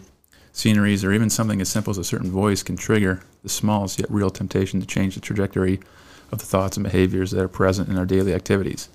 sceneries, 0.52 1.04
or 1.04 1.12
even 1.12 1.30
something 1.30 1.60
as 1.60 1.70
simple 1.70 1.92
as 1.92 1.98
a 1.98 2.04
certain 2.04 2.32
voice 2.32 2.64
can 2.64 2.78
trigger 2.78 3.22
the 3.42 3.50
smallest 3.50 4.00
yet 4.00 4.10
real 4.12 4.30
temptation 4.30 4.80
to 4.80 4.86
change 4.86 5.16
the 5.16 5.22
trajectory 5.22 5.80
of 6.32 6.40
the 6.40 6.46
thoughts 6.46 6.78
and 6.78 6.84
behaviors 6.84 7.32
that 7.32 7.42
are 7.42 7.48
present 7.48 7.90
in 7.90 7.98
our 7.98 8.06
daily 8.06 8.34
activities. 8.34 8.90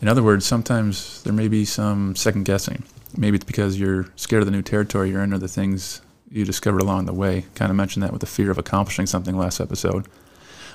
In 0.00 0.08
other 0.08 0.22
words, 0.22 0.46
sometimes 0.46 1.22
there 1.24 1.32
may 1.32 1.48
be 1.48 1.64
some 1.64 2.16
second 2.16 2.44
guessing. 2.44 2.84
Maybe 3.16 3.36
it's 3.36 3.44
because 3.44 3.78
you're 3.78 4.08
scared 4.16 4.42
of 4.42 4.46
the 4.46 4.52
new 4.52 4.62
territory 4.62 5.10
you're 5.10 5.22
in 5.22 5.34
or 5.34 5.38
the 5.38 5.48
things 5.48 6.00
you 6.30 6.44
discovered 6.44 6.80
along 6.80 7.06
the 7.06 7.12
way. 7.12 7.44
Kind 7.54 7.70
of 7.70 7.76
mentioned 7.76 8.02
that 8.02 8.12
with 8.12 8.20
the 8.20 8.26
fear 8.26 8.50
of 8.50 8.58
accomplishing 8.58 9.06
something 9.06 9.36
last 9.36 9.60
episode. 9.60 10.06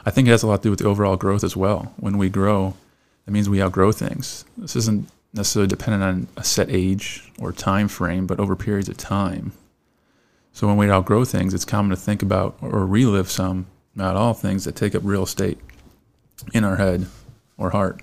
I 0.06 0.12
think 0.12 0.28
it 0.28 0.32
has 0.32 0.44
a 0.44 0.48
lot 0.48 0.58
to 0.58 0.64
do 0.64 0.70
with 0.70 0.80
the 0.80 0.88
overall 0.88 1.16
growth 1.16 1.44
as 1.44 1.56
well. 1.56 1.94
When 1.98 2.18
we 2.18 2.30
grow, 2.30 2.76
that 3.26 3.32
means 3.32 3.50
we 3.50 3.62
outgrow 3.62 3.92
things. 3.92 4.46
This 4.58 4.76
isn't 4.76 5.10
necessarily 5.36 5.68
dependent 5.68 6.04
on 6.04 6.28
a 6.38 6.44
set 6.44 6.70
age 6.70 7.32
or 7.40 7.52
time 7.52 7.88
frame, 7.88 8.26
but 8.26 8.40
over 8.40 8.56
periods 8.56 8.90
of 8.90 8.98
time. 8.98 9.52
So 10.54 10.68
when 10.68 10.78
we 10.78 10.90
outgrow 10.90 11.26
things, 11.26 11.54
it's 11.54 11.66
common 11.66 11.90
to 11.90 11.98
think 11.98 12.24
about 12.24 12.56
or 12.62 12.86
relive 12.86 13.30
some, 13.30 13.68
not 13.94 14.16
all 14.16 14.34
things 14.34 14.64
that 14.64 14.76
take 14.76 14.96
up 14.96 15.02
real 15.04 15.24
estate 15.24 15.60
in 16.54 16.64
our 16.64 16.78
head 16.78 17.08
or 17.58 17.72
heart. 17.72 18.02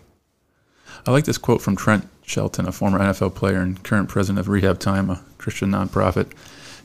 I 1.07 1.11
like 1.11 1.25
this 1.25 1.39
quote 1.39 1.63
from 1.63 1.77
Trent 1.77 2.07
Shelton, 2.23 2.69
a 2.69 2.73
former 2.73 2.99
NFL 2.99 3.35
player 3.35 3.61
and 3.61 3.83
current 3.83 4.09
president 4.09 4.39
of 4.39 4.49
Rehab 4.49 4.79
Time, 4.79 5.11
a 5.11 5.23
Christian 5.39 5.71
nonprofit. 5.71 6.33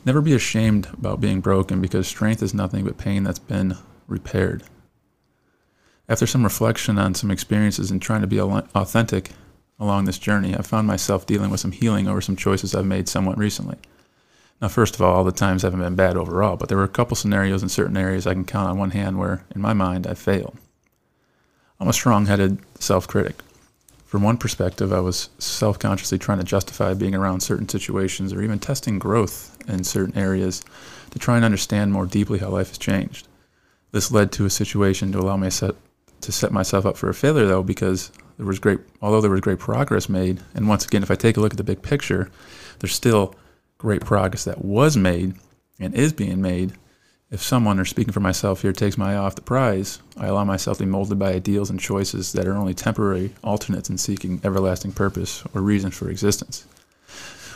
Never 0.04 0.20
be 0.20 0.34
ashamed 0.34 0.86
about 0.92 1.20
being 1.20 1.40
broken 1.40 1.80
because 1.80 2.08
strength 2.08 2.42
is 2.42 2.54
nothing 2.54 2.84
but 2.84 2.98
pain 2.98 3.24
that's 3.24 3.38
been 3.38 3.76
repaired. 4.06 4.62
After 6.08 6.26
some 6.26 6.44
reflection 6.44 6.98
on 6.98 7.14
some 7.14 7.30
experiences 7.30 7.90
and 7.90 8.00
trying 8.00 8.22
to 8.22 8.26
be 8.26 8.40
authentic 8.40 9.32
along 9.78 10.04
this 10.04 10.18
journey, 10.18 10.54
I've 10.54 10.66
found 10.66 10.86
myself 10.86 11.26
dealing 11.26 11.50
with 11.50 11.60
some 11.60 11.72
healing 11.72 12.08
over 12.08 12.20
some 12.20 12.36
choices 12.36 12.74
I've 12.74 12.86
made 12.86 13.08
somewhat 13.08 13.38
recently. 13.38 13.76
Now, 14.60 14.68
first 14.68 14.94
of 14.94 15.02
all, 15.02 15.14
all 15.14 15.24
the 15.24 15.32
times 15.32 15.62
haven't 15.62 15.80
been 15.80 15.94
bad 15.94 16.16
overall, 16.16 16.56
but 16.56 16.68
there 16.68 16.78
were 16.78 16.84
a 16.84 16.88
couple 16.88 17.16
scenarios 17.16 17.62
in 17.62 17.68
certain 17.68 17.96
areas 17.96 18.26
I 18.26 18.34
can 18.34 18.44
count 18.44 18.68
on 18.68 18.78
one 18.78 18.90
hand 18.90 19.18
where, 19.18 19.44
in 19.54 19.60
my 19.60 19.72
mind, 19.72 20.06
I 20.06 20.14
failed. 20.14 20.56
I'm 21.78 21.88
a 21.88 21.92
strong 21.92 22.26
headed 22.26 22.58
self 22.80 23.06
critic. 23.06 23.36
From 24.04 24.22
one 24.22 24.36
perspective, 24.36 24.92
I 24.92 25.00
was 25.00 25.28
self 25.38 25.78
consciously 25.78 26.18
trying 26.18 26.38
to 26.38 26.44
justify 26.44 26.94
being 26.94 27.14
around 27.14 27.40
certain 27.40 27.68
situations 27.68 28.32
or 28.32 28.42
even 28.42 28.58
testing 28.58 28.98
growth 28.98 29.56
in 29.68 29.84
certain 29.84 30.18
areas 30.18 30.64
to 31.10 31.18
try 31.18 31.36
and 31.36 31.44
understand 31.44 31.92
more 31.92 32.06
deeply 32.06 32.38
how 32.38 32.48
life 32.48 32.68
has 32.68 32.78
changed. 32.78 33.28
This 33.92 34.10
led 34.10 34.32
to 34.32 34.44
a 34.44 34.50
situation 34.50 35.12
to 35.12 35.20
allow 35.20 35.36
me 35.36 35.50
to 35.50 36.32
set 36.32 36.52
myself 36.52 36.84
up 36.84 36.96
for 36.96 37.08
a 37.08 37.14
failure, 37.14 37.46
though, 37.46 37.62
because 37.62 38.10
there 38.38 38.46
was 38.46 38.60
great, 38.60 38.78
although 39.02 39.20
there 39.20 39.30
was 39.30 39.40
great 39.40 39.58
progress 39.58 40.08
made, 40.08 40.40
and 40.54 40.68
once 40.68 40.86
again, 40.86 41.02
if 41.02 41.10
I 41.10 41.16
take 41.16 41.36
a 41.36 41.40
look 41.40 41.52
at 41.52 41.56
the 41.58 41.64
big 41.64 41.82
picture, 41.82 42.30
there's 42.78 42.94
still 42.94 43.34
great 43.78 44.00
progress 44.04 44.44
that 44.44 44.64
was 44.64 44.96
made 44.96 45.34
and 45.78 45.94
is 45.94 46.12
being 46.12 46.40
made. 46.40 46.72
If 47.30 47.42
someone, 47.42 47.78
or 47.78 47.84
speaking 47.84 48.12
for 48.12 48.20
myself 48.20 48.62
here, 48.62 48.72
takes 48.72 48.96
my 48.96 49.12
eye 49.12 49.16
off 49.16 49.34
the 49.34 49.42
prize, 49.42 50.00
I 50.16 50.28
allow 50.28 50.44
myself 50.44 50.78
to 50.78 50.84
be 50.84 50.90
molded 50.90 51.18
by 51.18 51.34
ideals 51.34 51.68
and 51.68 51.78
choices 51.78 52.32
that 52.32 52.46
are 52.46 52.56
only 52.56 52.74
temporary 52.74 53.34
alternates 53.44 53.90
in 53.90 53.98
seeking 53.98 54.40
everlasting 54.44 54.92
purpose 54.92 55.42
or 55.52 55.60
reason 55.60 55.90
for 55.90 56.08
existence. 56.08 56.64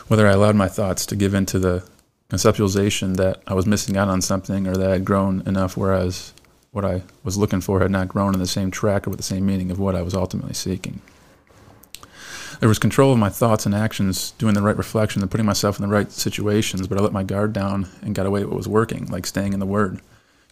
Whether 0.09 0.27
I 0.27 0.33
allowed 0.33 0.55
my 0.55 0.67
thoughts 0.67 1.05
to 1.07 1.15
give 1.15 1.33
in 1.33 1.45
to 1.47 1.59
the 1.59 1.87
conceptualization 2.29 3.15
that 3.15 3.41
I 3.47 3.53
was 3.53 3.65
missing 3.65 3.95
out 3.95 4.09
on 4.09 4.21
something 4.21 4.67
or 4.67 4.75
that 4.75 4.89
I 4.89 4.93
had 4.93 5.05
grown 5.05 5.41
enough 5.47 5.77
whereas 5.77 6.33
what 6.73 6.83
I 6.83 7.03
was 7.23 7.37
looking 7.37 7.61
for 7.61 7.79
had 7.79 7.91
not 7.91 8.09
grown 8.09 8.33
in 8.33 8.39
the 8.39 8.47
same 8.47 8.71
track 8.71 9.07
or 9.07 9.11
with 9.11 9.19
the 9.19 9.23
same 9.23 9.45
meaning 9.45 9.71
of 9.71 9.79
what 9.79 9.95
I 9.95 10.01
was 10.01 10.15
ultimately 10.15 10.55
seeking. 10.55 11.01
There 12.59 12.69
was 12.69 12.79
control 12.79 13.13
of 13.13 13.19
my 13.19 13.29
thoughts 13.29 13.65
and 13.65 13.75
actions, 13.75 14.31
doing 14.31 14.55
the 14.55 14.61
right 14.61 14.77
reflection 14.77 15.21
and 15.21 15.29
putting 15.29 15.45
myself 15.45 15.77
in 15.77 15.87
the 15.87 15.93
right 15.93 16.11
situations, 16.11 16.87
but 16.87 16.97
I 16.97 17.01
let 17.01 17.13
my 17.13 17.23
guard 17.23 17.53
down 17.53 17.87
and 18.01 18.15
got 18.15 18.25
away 18.25 18.41
with 18.41 18.49
what 18.49 18.57
was 18.57 18.67
working, 18.67 19.05
like 19.07 19.25
staying 19.27 19.53
in 19.53 19.59
the 19.59 19.65
Word, 19.65 19.99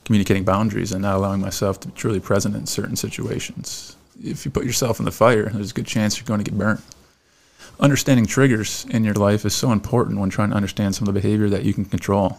communicating 0.05 0.43
boundaries, 0.43 0.91
and 0.91 1.01
not 1.01 1.15
allowing 1.15 1.41
myself 1.41 1.79
to 1.81 1.87
be 1.87 1.93
truly 1.95 2.19
present 2.19 2.55
in 2.55 2.67
certain 2.67 2.95
situations. 2.95 3.95
If 4.23 4.45
you 4.45 4.51
put 4.51 4.65
yourself 4.65 4.99
in 4.99 5.05
the 5.05 5.11
fire, 5.11 5.49
there's 5.49 5.71
a 5.71 5.75
good 5.75 5.87
chance 5.87 6.17
you're 6.17 6.25
going 6.25 6.43
to 6.43 6.49
get 6.49 6.57
burnt. 6.57 6.81
Understanding 7.79 8.27
triggers 8.27 8.85
in 8.89 9.03
your 9.03 9.15
life 9.15 9.43
is 9.43 9.55
so 9.55 9.71
important 9.71 10.19
when 10.19 10.29
trying 10.29 10.51
to 10.51 10.55
understand 10.55 10.93
some 10.93 11.07
of 11.07 11.13
the 11.13 11.19
behavior 11.19 11.49
that 11.49 11.63
you 11.63 11.73
can 11.73 11.85
control. 11.85 12.37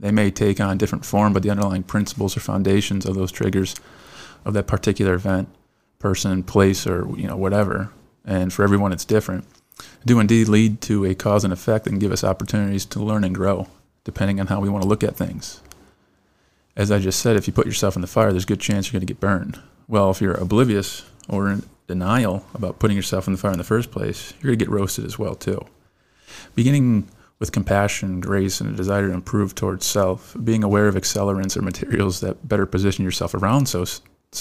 They 0.00 0.12
may 0.12 0.30
take 0.30 0.60
on 0.60 0.78
different 0.78 1.04
form, 1.04 1.32
but 1.32 1.42
the 1.42 1.50
underlying 1.50 1.82
principles 1.82 2.36
or 2.36 2.40
foundations 2.40 3.04
of 3.04 3.14
those 3.14 3.32
triggers 3.32 3.74
of 4.44 4.54
that 4.54 4.66
particular 4.66 5.14
event, 5.14 5.48
person, 5.98 6.42
place, 6.42 6.86
or 6.86 7.08
you 7.16 7.26
know 7.26 7.36
whatever 7.36 7.90
and 8.28 8.52
for 8.52 8.62
everyone 8.62 8.92
it's 8.92 9.06
different, 9.06 9.44
do 10.04 10.20
indeed 10.20 10.48
lead 10.48 10.82
to 10.82 11.04
a 11.06 11.14
cause 11.14 11.44
and 11.44 11.52
effect 11.52 11.86
and 11.86 11.98
give 11.98 12.12
us 12.12 12.22
opportunities 12.22 12.84
to 12.84 13.02
learn 13.02 13.24
and 13.24 13.34
grow, 13.34 13.66
depending 14.04 14.38
on 14.38 14.48
how 14.48 14.60
we 14.60 14.68
want 14.68 14.82
to 14.82 14.88
look 14.88 15.02
at 15.02 15.16
things. 15.16 15.62
As 16.76 16.92
I 16.92 16.98
just 16.98 17.20
said, 17.20 17.36
if 17.36 17.46
you 17.46 17.52
put 17.52 17.66
yourself 17.66 17.96
in 17.96 18.02
the 18.02 18.06
fire, 18.06 18.30
there's 18.30 18.44
a 18.44 18.46
good 18.46 18.60
chance 18.60 18.86
you're 18.86 19.00
going 19.00 19.06
to 19.06 19.12
get 19.12 19.18
burned. 19.18 19.58
Well, 19.88 20.10
if 20.10 20.20
you're 20.20 20.34
oblivious 20.34 21.04
or 21.28 21.50
in 21.50 21.64
denial 21.86 22.44
about 22.52 22.78
putting 22.78 22.96
yourself 22.96 23.26
in 23.26 23.32
the 23.32 23.38
fire 23.38 23.52
in 23.52 23.58
the 23.58 23.64
first 23.64 23.90
place, 23.90 24.34
you're 24.34 24.50
going 24.50 24.58
to 24.58 24.64
get 24.64 24.72
roasted 24.72 25.06
as 25.06 25.18
well 25.18 25.34
too. 25.34 25.64
Beginning 26.54 27.08
with 27.38 27.52
compassion, 27.52 28.20
grace, 28.20 28.60
and 28.60 28.70
a 28.70 28.76
desire 28.76 29.08
to 29.08 29.14
improve 29.14 29.54
towards 29.54 29.86
self, 29.86 30.36
being 30.42 30.64
aware 30.64 30.88
of 30.88 30.96
accelerants 30.96 31.56
or 31.56 31.62
materials 31.62 32.20
that 32.20 32.48
better 32.48 32.66
position 32.66 33.04
yourself 33.04 33.34
around 33.34 33.66
so 33.66 33.84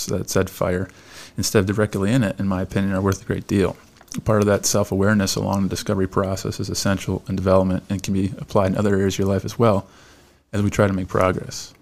that 0.08 0.30
said 0.30 0.50
fire 0.50 0.90
instead 1.38 1.60
of 1.60 1.66
directly 1.76 2.12
in 2.12 2.24
it, 2.24 2.40
in 2.40 2.48
my 2.48 2.62
opinion, 2.62 2.94
are 2.94 3.02
worth 3.02 3.22
a 3.22 3.26
great 3.26 3.48
deal. 3.48 3.78
Part 4.26 4.42
of 4.42 4.48
that 4.48 4.66
self 4.66 4.92
awareness 4.92 5.36
along 5.36 5.64
the 5.64 5.70
discovery 5.70 6.08
process 6.08 6.60
is 6.60 6.70
essential 6.70 7.24
in 7.30 7.36
development 7.36 7.84
and 7.90 8.02
can 8.02 8.14
be 8.14 8.34
applied 8.40 8.72
in 8.72 8.78
other 8.78 8.96
areas 8.96 9.16
of 9.16 9.20
your 9.20 9.28
life 9.28 9.46
as 9.46 9.60
well 9.60 9.88
as 10.52 10.64
we 10.64 10.70
try 10.70 10.88
to 10.88 10.94
make 10.94 11.08
progress. 11.08 11.74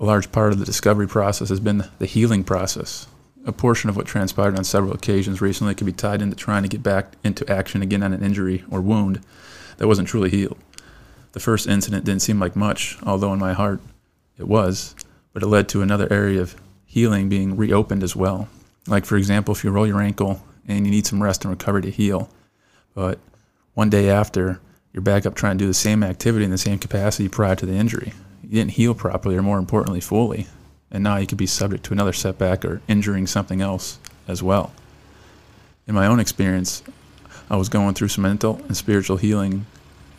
A 0.00 0.04
large 0.04 0.30
part 0.30 0.52
of 0.52 0.58
the 0.58 0.64
discovery 0.64 1.08
process 1.08 1.48
has 1.48 1.60
been 1.60 1.88
the 1.98 2.06
healing 2.06 2.44
process. 2.44 3.06
A 3.46 3.52
portion 3.52 3.88
of 3.88 3.96
what 3.96 4.06
transpired 4.06 4.58
on 4.58 4.64
several 4.64 4.92
occasions 4.92 5.40
recently 5.40 5.74
could 5.74 5.86
be 5.86 5.92
tied 5.92 6.20
into 6.20 6.36
trying 6.36 6.64
to 6.64 6.68
get 6.68 6.82
back 6.82 7.14
into 7.24 7.50
action 7.50 7.82
again 7.82 8.02
on 8.02 8.12
an 8.12 8.22
injury 8.22 8.64
or 8.70 8.80
wound 8.80 9.20
that 9.78 9.88
wasn't 9.88 10.08
truly 10.08 10.30
healed. 10.30 10.58
The 11.32 11.40
first 11.40 11.66
incident 11.66 12.04
didn't 12.04 12.22
seem 12.22 12.38
like 12.38 12.54
much, 12.54 12.98
although 13.02 13.32
in 13.32 13.38
my 13.38 13.52
heart 13.52 13.80
it 14.36 14.46
was, 14.46 14.94
but 15.32 15.42
it 15.42 15.46
led 15.46 15.68
to 15.70 15.82
another 15.82 16.12
area 16.12 16.40
of 16.40 16.54
healing 16.84 17.28
being 17.28 17.56
reopened 17.56 18.02
as 18.02 18.14
well. 18.14 18.48
Like, 18.86 19.04
for 19.04 19.16
example, 19.16 19.54
if 19.54 19.64
you 19.64 19.70
roll 19.70 19.86
your 19.86 20.00
ankle 20.00 20.42
and 20.66 20.86
you 20.86 20.90
need 20.90 21.06
some 21.06 21.22
rest 21.22 21.44
and 21.44 21.50
recovery 21.50 21.82
to 21.82 21.90
heal, 21.90 22.30
but 22.94 23.18
one 23.74 23.90
day 23.90 24.10
after, 24.10 24.60
you're 24.92 25.02
back 25.02 25.26
up 25.26 25.34
trying 25.34 25.58
to 25.58 25.64
do 25.64 25.68
the 25.68 25.74
same 25.74 26.02
activity 26.02 26.44
in 26.44 26.50
the 26.50 26.58
same 26.58 26.78
capacity 26.78 27.28
prior 27.28 27.54
to 27.54 27.66
the 27.66 27.74
injury. 27.74 28.12
You 28.42 28.50
didn't 28.50 28.72
heal 28.72 28.94
properly, 28.94 29.36
or 29.36 29.42
more 29.42 29.58
importantly, 29.58 30.00
fully. 30.00 30.46
And 30.90 31.04
now 31.04 31.18
you 31.18 31.26
could 31.26 31.38
be 31.38 31.46
subject 31.46 31.84
to 31.84 31.92
another 31.92 32.14
setback 32.14 32.64
or 32.64 32.80
injuring 32.88 33.26
something 33.26 33.60
else 33.60 33.98
as 34.26 34.42
well. 34.42 34.72
In 35.86 35.94
my 35.94 36.06
own 36.06 36.18
experience, 36.18 36.82
I 37.50 37.56
was 37.56 37.68
going 37.68 37.94
through 37.94 38.08
some 38.08 38.22
mental 38.22 38.56
and 38.66 38.76
spiritual 38.76 39.16
healing 39.16 39.66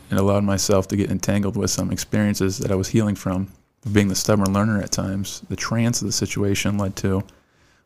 and 0.10 0.20
allowed 0.20 0.44
myself 0.44 0.88
to 0.88 0.98
get 0.98 1.12
entangled 1.12 1.56
with 1.56 1.70
some 1.70 1.92
experiences 1.92 2.58
that 2.60 2.72
I 2.72 2.76
was 2.76 2.90
healing 2.90 3.16
from. 3.16 3.48
Being 3.92 4.08
the 4.08 4.16
stubborn 4.16 4.54
learner 4.54 4.82
at 4.82 4.92
times, 4.92 5.42
the 5.50 5.56
trance 5.56 6.02
of 6.02 6.08
the 6.08 6.12
situation 6.12 6.78
led 6.78 6.96
to 6.98 7.24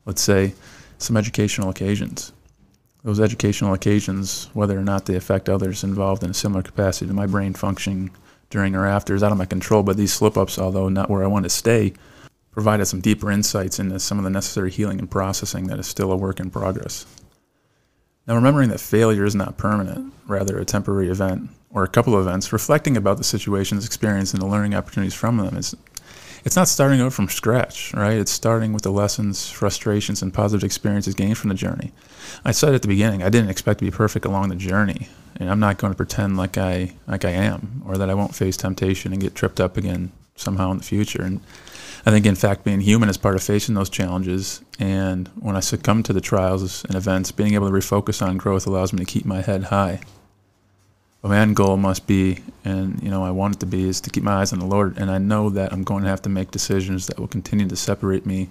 let's 0.05 0.21
say, 0.21 0.53
some 0.97 1.17
educational 1.17 1.69
occasions. 1.69 2.33
Those 3.03 3.19
educational 3.19 3.73
occasions, 3.73 4.50
whether 4.53 4.77
or 4.77 4.83
not 4.83 5.05
they 5.05 5.15
affect 5.15 5.50
others 5.50 5.83
involved 5.83 6.23
in 6.23 6.29
a 6.29 6.33
similar 6.33 6.63
capacity 6.63 7.07
to 7.07 7.13
my 7.13 7.27
brain 7.27 7.53
functioning 7.53 8.12
during 8.50 8.75
or 8.75 8.85
after, 8.85 9.13
is 9.13 9.23
out 9.23 9.31
of 9.31 9.38
my 9.38 9.45
control. 9.45 9.83
But 9.83 9.97
these 9.97 10.13
slip 10.13 10.38
ups, 10.38 10.57
although 10.57 10.89
not 10.89 11.09
where 11.09 11.23
I 11.23 11.27
want 11.27 11.43
to 11.43 11.50
stay, 11.50 11.93
provided 12.51 12.85
some 12.85 13.01
deeper 13.01 13.31
insights 13.31 13.79
into 13.79 14.00
some 14.00 14.17
of 14.17 14.23
the 14.23 14.29
necessary 14.29 14.71
healing 14.71 15.00
and 15.00 15.09
processing 15.09 15.67
that 15.67 15.79
is 15.79 15.88
still 15.88 16.12
a 16.12 16.15
work 16.15 16.39
in 16.39 16.50
progress. 16.50 17.05
Now, 18.25 18.36
remembering 18.36 18.70
that 18.70 18.80
failure 18.80 19.25
is 19.25 19.36
not 19.36 19.58
permanent, 19.58 20.13
rather 20.27 20.58
a 20.58 20.63
temporary 20.63 21.10
event 21.10 21.50
or 21.70 21.84
a 21.84 21.89
couple 21.89 22.15
of 22.15 22.25
events, 22.25 22.53
reflecting 22.53 22.96
about 22.96 23.18
the 23.18 23.24
situations 23.24 23.86
experienced 23.86 24.34
and 24.34 24.42
the 24.42 24.48
learning 24.48 24.75
opportunities 24.75 25.13
from 25.13 25.38
them 25.38 25.58
is 25.58 25.75
it's 26.46 26.56
not 26.56 26.68
starting 26.68 27.01
over 27.01 27.10
from 27.10 27.27
scratch, 27.30 27.94
right? 27.94 28.18
It's 28.18 28.32
starting 28.32 28.74
with 28.74 28.84
the 28.84 28.92
lessons, 28.92 29.50
frustrations, 29.50 30.22
and 30.22 30.34
positive 30.34 30.63
experiences 30.63 31.15
gained 31.15 31.38
from 31.38 31.50
the 31.50 31.56
journey. 31.56 31.92
I 32.46 32.51
said 32.51 32.74
at 32.74 32.82
the 32.82 32.88
beginning, 32.88 33.24
I 33.24 33.30
didn't 33.30 33.50
expect 33.50 33.80
to 33.80 33.86
be 33.86 33.92
perfect 33.92 34.25
along 34.25 34.50
the 34.50 34.56
journey, 34.56 35.08
and 35.38 35.50
I'm 35.50 35.60
not 35.60 35.77
going 35.77 35.92
to 35.92 35.98
pretend 35.98 36.38
like 36.38 36.58
I 36.58 36.94
like 37.08 37.25
I 37.25 37.32
am, 37.32 37.84
or 37.86 37.98
that 37.98 38.10
I 38.10 38.13
won't 38.13 38.36
face 38.36 38.58
temptation 38.58 39.13
and 39.13 39.22
get 39.22 39.36
tripped 39.36 39.60
up 39.60 39.77
again 39.77 40.12
somehow 40.36 40.72
in 40.72 40.77
the 40.77 40.84
future. 40.84 41.24
And 41.24 41.42
I 42.05 42.12
think, 42.12 42.25
in 42.25 42.36
fact, 42.36 42.65
being 42.65 42.81
human 42.81 43.10
is 43.10 43.17
part 43.17 43.36
of 43.36 43.43
facing 43.43 43.75
those 43.75 43.89
challenges. 43.89 44.62
And 44.77 45.29
when 45.39 45.55
I 45.55 45.62
succumb 45.62 46.03
to 46.03 46.13
the 46.13 46.19
trials 46.19 46.83
and 46.86 46.95
events, 46.95 47.31
being 47.31 47.53
able 47.53 47.69
to 47.69 47.74
refocus 47.74 48.25
on 48.25 48.38
growth 48.38 48.67
allows 48.67 48.91
me 48.91 49.00
to 49.00 49.05
keep 49.05 49.25
my 49.25 49.41
head 49.41 49.65
high 49.65 50.01
my 51.29 51.39
end 51.39 51.55
goal 51.55 51.77
must 51.77 52.05
be, 52.05 52.39
and 52.65 53.01
you 53.01 53.10
know 53.10 53.24
I 53.24 53.31
want 53.31 53.55
it 53.55 53.60
to 53.62 53.65
be, 53.65 53.88
is 53.88 54.01
to 54.01 54.10
keep 54.10 54.24
my 54.24 54.41
eyes 54.41 54.51
on 54.51 54.60
the 54.60 54.65
Lord. 54.65 54.98
And 54.98 55.10
I 55.10 55.17
know 55.17 55.50
that 55.51 55.72
I'm 55.72 55.83
going 55.83 56.03
to 56.03 56.10
have 56.10 56.22
to 56.24 56.29
make 56.29 56.51
decisions 56.51 57.07
that 57.07 57.17
will 57.17 57.29
continue 57.29 57.67
to 57.67 57.75
separate 57.75 58.25
me 58.25 58.50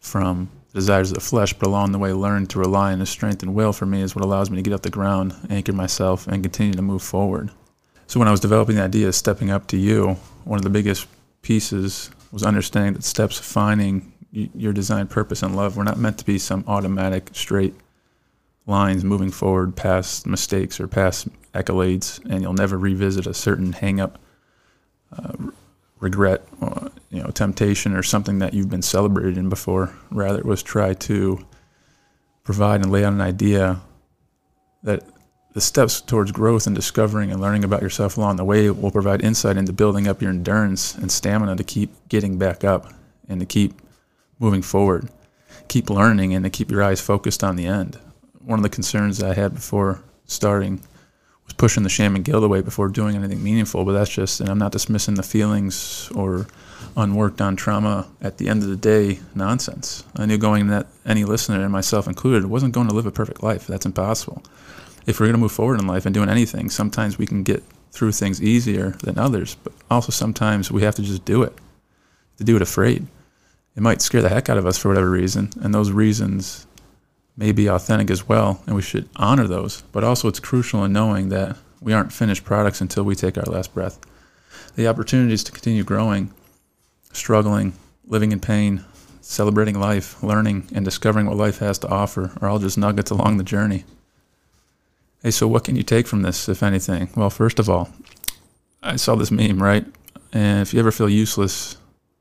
from 0.00 0.50
desires 0.74 1.10
of 1.10 1.14
the 1.14 1.20
flesh, 1.20 1.52
but 1.52 1.68
along 1.68 1.92
the 1.92 1.98
way, 1.98 2.12
learn 2.12 2.46
to 2.48 2.58
rely 2.58 2.92
on 2.92 3.00
His 3.00 3.08
strength 3.08 3.42
and 3.42 3.54
will 3.54 3.72
for 3.72 3.86
me 3.86 4.02
is 4.02 4.16
what 4.16 4.24
allows 4.24 4.50
me 4.50 4.56
to 4.56 4.62
get 4.62 4.74
off 4.74 4.82
the 4.82 4.90
ground, 4.90 5.34
anchor 5.48 5.72
myself, 5.72 6.26
and 6.26 6.42
continue 6.42 6.74
to 6.74 6.82
move 6.82 7.02
forward. 7.02 7.50
So 8.08 8.18
when 8.18 8.28
I 8.28 8.32
was 8.32 8.40
developing 8.40 8.76
the 8.76 8.82
idea 8.82 9.08
of 9.08 9.14
stepping 9.14 9.50
up 9.50 9.68
to 9.68 9.76
you, 9.76 10.16
one 10.44 10.58
of 10.58 10.64
the 10.64 10.70
biggest 10.70 11.06
pieces 11.42 12.10
was 12.36 12.42
understanding 12.42 12.92
that 12.92 13.02
steps 13.02 13.38
of 13.38 13.46
finding 13.46 14.12
your 14.30 14.74
design 14.74 15.06
purpose 15.06 15.42
and 15.42 15.56
love 15.56 15.74
were 15.74 15.84
not 15.84 15.96
meant 15.96 16.18
to 16.18 16.24
be 16.26 16.38
some 16.38 16.62
automatic 16.66 17.30
straight 17.32 17.72
lines 18.66 19.02
moving 19.02 19.30
forward 19.30 19.74
past 19.74 20.26
mistakes 20.26 20.78
or 20.78 20.86
past 20.86 21.28
accolades, 21.54 22.22
and 22.28 22.42
you'll 22.42 22.52
never 22.52 22.76
revisit 22.76 23.26
a 23.26 23.32
certain 23.32 23.72
hang 23.72 24.00
up, 24.00 24.18
uh, 25.16 25.32
regret, 25.98 26.46
you 27.08 27.22
know, 27.22 27.30
temptation, 27.30 27.94
or 27.94 28.02
something 28.02 28.38
that 28.40 28.52
you've 28.52 28.68
been 28.68 28.82
celebrated 28.82 29.38
in 29.38 29.48
before. 29.48 29.94
Rather, 30.10 30.38
it 30.38 30.44
was 30.44 30.62
try 30.62 30.92
to 30.92 31.42
provide 32.44 32.82
and 32.82 32.92
lay 32.92 33.02
out 33.02 33.14
an 33.14 33.22
idea 33.22 33.80
that 34.82 35.02
the 35.56 35.60
steps 35.62 36.02
towards 36.02 36.32
growth 36.32 36.66
and 36.66 36.76
discovering 36.76 37.32
and 37.32 37.40
learning 37.40 37.64
about 37.64 37.80
yourself 37.80 38.18
along 38.18 38.36
the 38.36 38.44
way 38.44 38.68
will 38.68 38.90
provide 38.90 39.24
insight 39.24 39.56
into 39.56 39.72
building 39.72 40.06
up 40.06 40.20
your 40.20 40.30
endurance 40.30 40.94
and 40.96 41.10
stamina 41.10 41.56
to 41.56 41.64
keep 41.64 41.88
getting 42.10 42.36
back 42.36 42.62
up 42.62 42.92
and 43.26 43.40
to 43.40 43.46
keep 43.46 43.72
moving 44.38 44.60
forward, 44.60 45.08
keep 45.66 45.88
learning, 45.88 46.34
and 46.34 46.44
to 46.44 46.50
keep 46.50 46.70
your 46.70 46.82
eyes 46.82 47.00
focused 47.00 47.42
on 47.42 47.56
the 47.56 47.64
end. 47.66 47.98
One 48.44 48.58
of 48.58 48.62
the 48.64 48.68
concerns 48.68 49.22
I 49.22 49.32
had 49.32 49.54
before 49.54 50.02
starting 50.26 50.82
was 51.46 51.54
pushing 51.54 51.84
the 51.84 51.88
shame 51.88 52.14
and 52.14 52.22
guilt 52.22 52.44
away 52.44 52.60
before 52.60 52.88
doing 52.88 53.16
anything 53.16 53.42
meaningful, 53.42 53.86
but 53.86 53.92
that's 53.92 54.10
just, 54.10 54.40
and 54.40 54.50
I'm 54.50 54.58
not 54.58 54.72
dismissing 54.72 55.14
the 55.14 55.22
feelings 55.22 56.10
or 56.14 56.48
unworked 56.98 57.40
on 57.40 57.56
trauma 57.56 58.06
at 58.20 58.36
the 58.36 58.50
end 58.50 58.62
of 58.62 58.68
the 58.68 58.76
day 58.76 59.20
nonsense. 59.34 60.04
I 60.16 60.26
knew 60.26 60.36
going 60.36 60.66
that 60.66 60.86
any 61.06 61.24
listener 61.24 61.62
and 61.62 61.72
myself 61.72 62.06
included 62.06 62.44
wasn't 62.44 62.74
going 62.74 62.88
to 62.88 62.94
live 62.94 63.06
a 63.06 63.10
perfect 63.10 63.42
life. 63.42 63.66
That's 63.66 63.86
impossible. 63.86 64.42
If 65.06 65.20
we're 65.20 65.26
going 65.26 65.34
to 65.34 65.40
move 65.40 65.52
forward 65.52 65.80
in 65.80 65.86
life 65.86 66.04
and 66.04 66.12
doing 66.12 66.28
anything, 66.28 66.68
sometimes 66.68 67.16
we 67.16 67.26
can 67.26 67.44
get 67.44 67.62
through 67.92 68.12
things 68.12 68.42
easier 68.42 68.90
than 69.02 69.18
others, 69.18 69.56
but 69.62 69.72
also 69.90 70.10
sometimes 70.10 70.70
we 70.70 70.82
have 70.82 70.96
to 70.96 71.02
just 71.02 71.24
do 71.24 71.42
it. 71.42 71.54
To 72.38 72.44
do 72.44 72.56
it 72.56 72.62
afraid. 72.62 73.06
It 73.76 73.82
might 73.82 74.02
scare 74.02 74.20
the 74.20 74.28
heck 74.28 74.48
out 74.48 74.58
of 74.58 74.66
us 74.66 74.76
for 74.76 74.88
whatever 74.88 75.10
reason, 75.10 75.50
and 75.62 75.72
those 75.72 75.90
reasons 75.90 76.66
may 77.36 77.52
be 77.52 77.68
authentic 77.68 78.10
as 78.10 78.28
well, 78.28 78.62
and 78.66 78.74
we 78.74 78.82
should 78.82 79.08
honor 79.16 79.46
those. 79.46 79.82
But 79.92 80.04
also, 80.04 80.28
it's 80.28 80.40
crucial 80.40 80.84
in 80.84 80.92
knowing 80.92 81.28
that 81.28 81.56
we 81.80 81.92
aren't 81.92 82.12
finished 82.12 82.44
products 82.44 82.80
until 82.80 83.04
we 83.04 83.14
take 83.14 83.38
our 83.38 83.44
last 83.44 83.72
breath. 83.74 83.98
The 84.74 84.88
opportunities 84.88 85.44
to 85.44 85.52
continue 85.52 85.84
growing, 85.84 86.32
struggling, 87.12 87.74
living 88.06 88.32
in 88.32 88.40
pain, 88.40 88.84
celebrating 89.20 89.78
life, 89.78 90.22
learning, 90.22 90.68
and 90.74 90.84
discovering 90.84 91.26
what 91.26 91.36
life 91.36 91.58
has 91.58 91.78
to 91.80 91.88
offer 91.88 92.32
are 92.40 92.48
all 92.48 92.58
just 92.58 92.78
nuggets 92.78 93.10
along 93.10 93.36
the 93.36 93.44
journey. 93.44 93.84
Hey, 95.26 95.32
so 95.32 95.48
what 95.48 95.64
can 95.64 95.74
you 95.74 95.82
take 95.82 96.06
from 96.06 96.22
this, 96.22 96.48
if 96.48 96.62
anything? 96.62 97.08
Well, 97.16 97.30
first 97.30 97.58
of 97.58 97.68
all, 97.68 97.88
I 98.80 98.94
saw 98.94 99.16
this 99.16 99.32
meme, 99.32 99.60
right? 99.60 99.84
And 100.32 100.62
if 100.62 100.72
you 100.72 100.78
ever 100.78 100.92
feel 100.92 101.08
useless, 101.08 101.76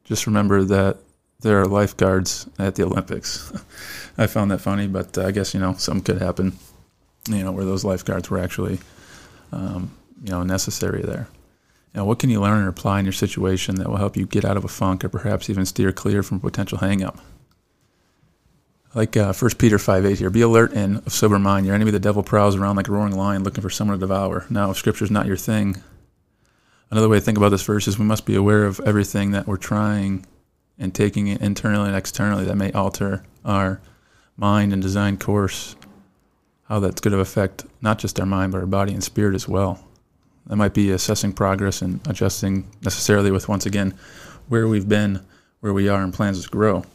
just 0.06 0.26
remember 0.26 0.64
that 0.64 0.98
there 1.42 1.62
are 1.62 1.68
lifeguards 1.68 2.50
at 2.58 2.74
the 2.74 2.82
Olympics. 2.82 3.54
I 4.18 4.26
found 4.26 4.50
that 4.50 4.58
funny, 4.58 4.88
but 4.88 5.16
uh, 5.20 5.28
I 5.28 5.30
guess 5.30 5.54
you 5.54 5.60
know 5.60 5.76
something 5.76 6.04
could 6.04 6.20
happen. 6.20 6.54
You 7.30 7.44
know 7.44 7.52
where 7.52 7.64
those 7.64 7.86
lifeguards 7.86 8.32
were 8.32 8.40
actually, 8.40 8.80
um, 9.52 9.92
you 10.24 10.32
know, 10.32 10.42
necessary 10.42 11.04
there. 11.04 11.28
Know, 11.94 12.06
what 12.06 12.18
can 12.18 12.32
you 12.32 12.42
learn 12.42 12.62
and 12.62 12.70
apply 12.70 12.98
in 12.98 13.06
your 13.06 13.14
situation 13.14 13.76
that 13.76 13.88
will 13.88 13.98
help 13.98 14.18
you 14.18 14.26
get 14.26 14.46
out 14.46 14.58
of 14.58 14.66
a 14.66 14.68
funk, 14.68 15.06
or 15.06 15.10
perhaps 15.10 15.48
even 15.48 15.68
steer 15.68 15.92
clear 15.92 16.24
from 16.24 16.38
a 16.38 16.40
potential 16.40 16.80
hangup? 16.80 17.20
Like 18.96 19.18
uh, 19.18 19.34
1 19.34 19.52
Peter 19.58 19.78
5 19.78 20.06
8 20.06 20.20
here, 20.20 20.30
be 20.30 20.40
alert 20.40 20.72
and 20.72 21.06
of 21.06 21.12
sober 21.12 21.38
mind. 21.38 21.66
Your 21.66 21.76
enemy, 21.76 21.92
the 21.92 22.00
devil, 22.00 22.24
prowls 22.24 22.56
around 22.56 22.78
like 22.78 22.88
a 22.88 22.94
roaring 22.94 23.14
lion 23.14 23.44
looking 23.44 23.62
for 23.62 23.70
someone 23.70 23.98
to 23.98 24.00
devour. 24.00 24.46
Now, 24.50 24.72
if 24.72 24.78
Scripture 24.78 25.04
is 25.04 25.12
not 25.12 25.26
your 25.26 25.36
thing, 25.36 25.84
another 26.90 27.10
way 27.10 27.18
to 27.18 27.22
think 27.22 27.38
about 27.38 27.50
this 27.50 27.64
verse 27.64 27.90
is 27.90 28.00
we 28.00 28.06
must 28.06 28.26
be 28.26 28.36
aware 28.36 28.64
of 28.64 28.80
everything 28.86 29.32
that 29.32 29.48
we're 29.48 29.58
trying 29.58 30.26
and 30.80 30.96
taking 30.96 31.28
it 31.28 31.42
internally 31.42 31.90
and 31.90 31.98
externally 31.98 32.46
that 32.46 32.56
may 32.56 32.72
alter 32.72 33.26
our 33.44 33.82
mind 34.38 34.72
and 34.72 34.82
design 34.82 35.18
course, 35.18 35.76
how 36.70 36.80
that's 36.80 37.02
going 37.02 37.14
to 37.14 37.20
affect 37.20 37.66
not 37.82 38.00
just 38.00 38.18
our 38.18 38.26
mind, 38.26 38.54
but 38.54 38.60
our 38.60 38.66
body 38.66 38.94
and 38.94 39.04
spirit 39.04 39.36
as 39.36 39.46
well. 39.46 39.86
That 40.48 40.56
might 40.56 40.74
be 40.74 40.92
assessing 40.92 41.34
progress 41.34 41.82
and 41.82 42.00
adjusting 42.08 42.66
necessarily 42.82 43.32
with, 43.32 43.50
once 43.50 43.66
again, 43.66 43.94
where 44.48 44.70
we've 44.70 44.88
been, 44.88 45.20
where 45.60 45.74
we 45.74 45.90
are, 45.90 46.02
and 46.02 46.14
plans 46.14 46.42
to 46.42 46.50
grow. 46.50 46.86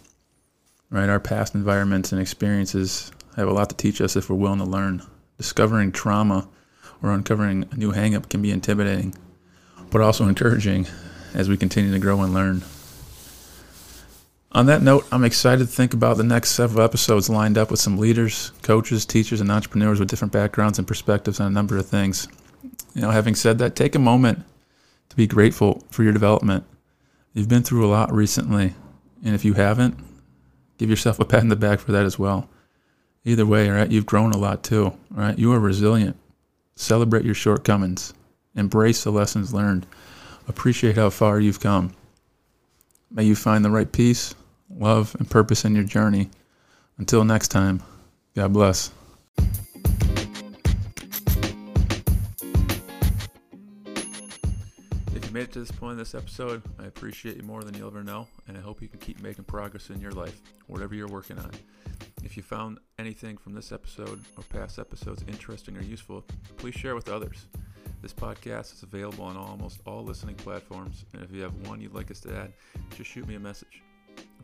Right? 0.90 1.08
Our 1.08 1.20
past 1.20 1.54
environments 1.54 2.12
and 2.12 2.20
experiences 2.20 3.12
have 3.36 3.48
a 3.48 3.52
lot 3.52 3.70
to 3.70 3.76
teach 3.76 4.00
us 4.00 4.16
if 4.16 4.28
we're 4.28 4.36
willing 4.36 4.58
to 4.58 4.64
learn. 4.64 5.02
Discovering 5.38 5.92
trauma 5.92 6.48
or 7.02 7.12
uncovering 7.12 7.66
a 7.70 7.76
new 7.76 7.92
hangup 7.92 8.28
can 8.28 8.42
be 8.42 8.50
intimidating, 8.50 9.14
but 9.90 10.00
also 10.00 10.26
encouraging 10.26 10.86
as 11.32 11.48
we 11.48 11.56
continue 11.56 11.92
to 11.92 11.98
grow 11.98 12.20
and 12.22 12.34
learn. 12.34 12.62
On 14.52 14.66
that 14.66 14.82
note, 14.82 15.06
I'm 15.12 15.22
excited 15.22 15.64
to 15.64 15.72
think 15.72 15.94
about 15.94 16.16
the 16.16 16.24
next 16.24 16.50
several 16.50 16.82
episodes 16.84 17.30
lined 17.30 17.56
up 17.56 17.70
with 17.70 17.78
some 17.78 17.98
leaders, 17.98 18.50
coaches, 18.62 19.06
teachers, 19.06 19.40
and 19.40 19.50
entrepreneurs 19.50 20.00
with 20.00 20.08
different 20.08 20.32
backgrounds 20.32 20.76
and 20.76 20.88
perspectives 20.88 21.38
on 21.38 21.46
a 21.46 21.50
number 21.50 21.76
of 21.76 21.86
things. 21.86 22.26
You 22.94 23.02
know, 23.02 23.10
having 23.10 23.36
said 23.36 23.58
that, 23.58 23.76
take 23.76 23.94
a 23.94 24.00
moment 24.00 24.44
to 25.08 25.16
be 25.16 25.28
grateful 25.28 25.84
for 25.90 26.02
your 26.02 26.12
development. 26.12 26.64
You've 27.32 27.48
been 27.48 27.62
through 27.62 27.86
a 27.86 27.92
lot 27.92 28.12
recently, 28.12 28.74
and 29.24 29.36
if 29.36 29.44
you 29.44 29.54
haven't, 29.54 29.96
give 30.80 30.88
yourself 30.88 31.20
a 31.20 31.26
pat 31.26 31.42
in 31.42 31.50
the 31.50 31.56
back 31.56 31.78
for 31.78 31.92
that 31.92 32.06
as 32.06 32.18
well. 32.18 32.48
Either 33.26 33.44
way, 33.44 33.68
right, 33.68 33.90
you've 33.90 34.06
grown 34.06 34.32
a 34.32 34.38
lot 34.38 34.64
too, 34.64 34.94
right? 35.10 35.38
You 35.38 35.52
are 35.52 35.60
resilient. 35.60 36.16
Celebrate 36.74 37.22
your 37.22 37.34
shortcomings. 37.34 38.14
Embrace 38.56 39.04
the 39.04 39.12
lessons 39.12 39.52
learned. 39.52 39.86
Appreciate 40.48 40.96
how 40.96 41.10
far 41.10 41.38
you've 41.38 41.60
come. 41.60 41.92
May 43.10 43.24
you 43.24 43.36
find 43.36 43.62
the 43.62 43.70
right 43.70 43.92
peace, 43.92 44.34
love, 44.70 45.14
and 45.18 45.28
purpose 45.28 45.66
in 45.66 45.74
your 45.74 45.84
journey. 45.84 46.30
Until 46.96 47.24
next 47.24 47.48
time, 47.48 47.82
God 48.34 48.54
bless. 48.54 48.90
Made 55.40 55.48
it 55.48 55.52
to 55.52 55.60
this 55.60 55.72
point 55.72 55.92
in 55.92 55.98
this 55.98 56.14
episode, 56.14 56.62
I 56.78 56.84
appreciate 56.84 57.38
you 57.38 57.42
more 57.44 57.62
than 57.62 57.72
you'll 57.72 57.86
ever 57.86 58.04
know, 58.04 58.28
and 58.46 58.58
I 58.58 58.60
hope 58.60 58.82
you 58.82 58.88
can 58.88 58.98
keep 58.98 59.22
making 59.22 59.44
progress 59.44 59.88
in 59.88 59.98
your 59.98 60.10
life, 60.12 60.38
whatever 60.66 60.94
you're 60.94 61.08
working 61.08 61.38
on. 61.38 61.50
If 62.22 62.36
you 62.36 62.42
found 62.42 62.78
anything 62.98 63.38
from 63.38 63.54
this 63.54 63.72
episode 63.72 64.20
or 64.36 64.42
past 64.50 64.78
episodes 64.78 65.24
interesting 65.26 65.78
or 65.78 65.80
useful, 65.80 66.26
please 66.58 66.74
share 66.74 66.94
with 66.94 67.08
others. 67.08 67.46
This 68.02 68.12
podcast 68.12 68.74
is 68.74 68.82
available 68.82 69.24
on 69.24 69.38
almost 69.38 69.80
all 69.86 70.04
listening 70.04 70.34
platforms, 70.34 71.06
and 71.14 71.22
if 71.22 71.32
you 71.32 71.40
have 71.40 71.54
one 71.66 71.80
you'd 71.80 71.94
like 71.94 72.10
us 72.10 72.20
to 72.20 72.36
add, 72.36 72.52
just 72.94 73.08
shoot 73.08 73.26
me 73.26 73.36
a 73.36 73.40
message. 73.40 73.82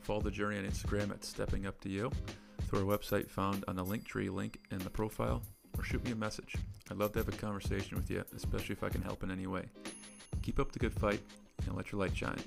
Follow 0.00 0.22
the 0.22 0.30
journey 0.30 0.56
on 0.56 0.64
Instagram 0.64 1.10
at 1.10 1.26
Stepping 1.26 1.66
Up 1.66 1.78
to 1.82 1.90
You, 1.90 2.10
through 2.62 2.90
our 2.90 2.98
website 2.98 3.28
found 3.28 3.66
on 3.68 3.76
the 3.76 3.84
Linktree 3.84 4.32
link 4.32 4.60
in 4.70 4.78
the 4.78 4.88
profile, 4.88 5.42
or 5.76 5.84
shoot 5.84 6.02
me 6.06 6.12
a 6.12 6.16
message. 6.16 6.54
I'd 6.90 6.96
love 6.96 7.12
to 7.12 7.18
have 7.18 7.28
a 7.28 7.32
conversation 7.32 7.98
with 7.98 8.10
you, 8.10 8.24
especially 8.34 8.72
if 8.72 8.82
I 8.82 8.88
can 8.88 9.02
help 9.02 9.22
in 9.22 9.30
any 9.30 9.46
way. 9.46 9.66
Keep 10.46 10.60
up 10.60 10.70
the 10.70 10.78
good 10.78 10.92
fight 10.92 11.20
and 11.66 11.76
let 11.76 11.90
your 11.90 12.00
light 12.00 12.16
shine. 12.16 12.38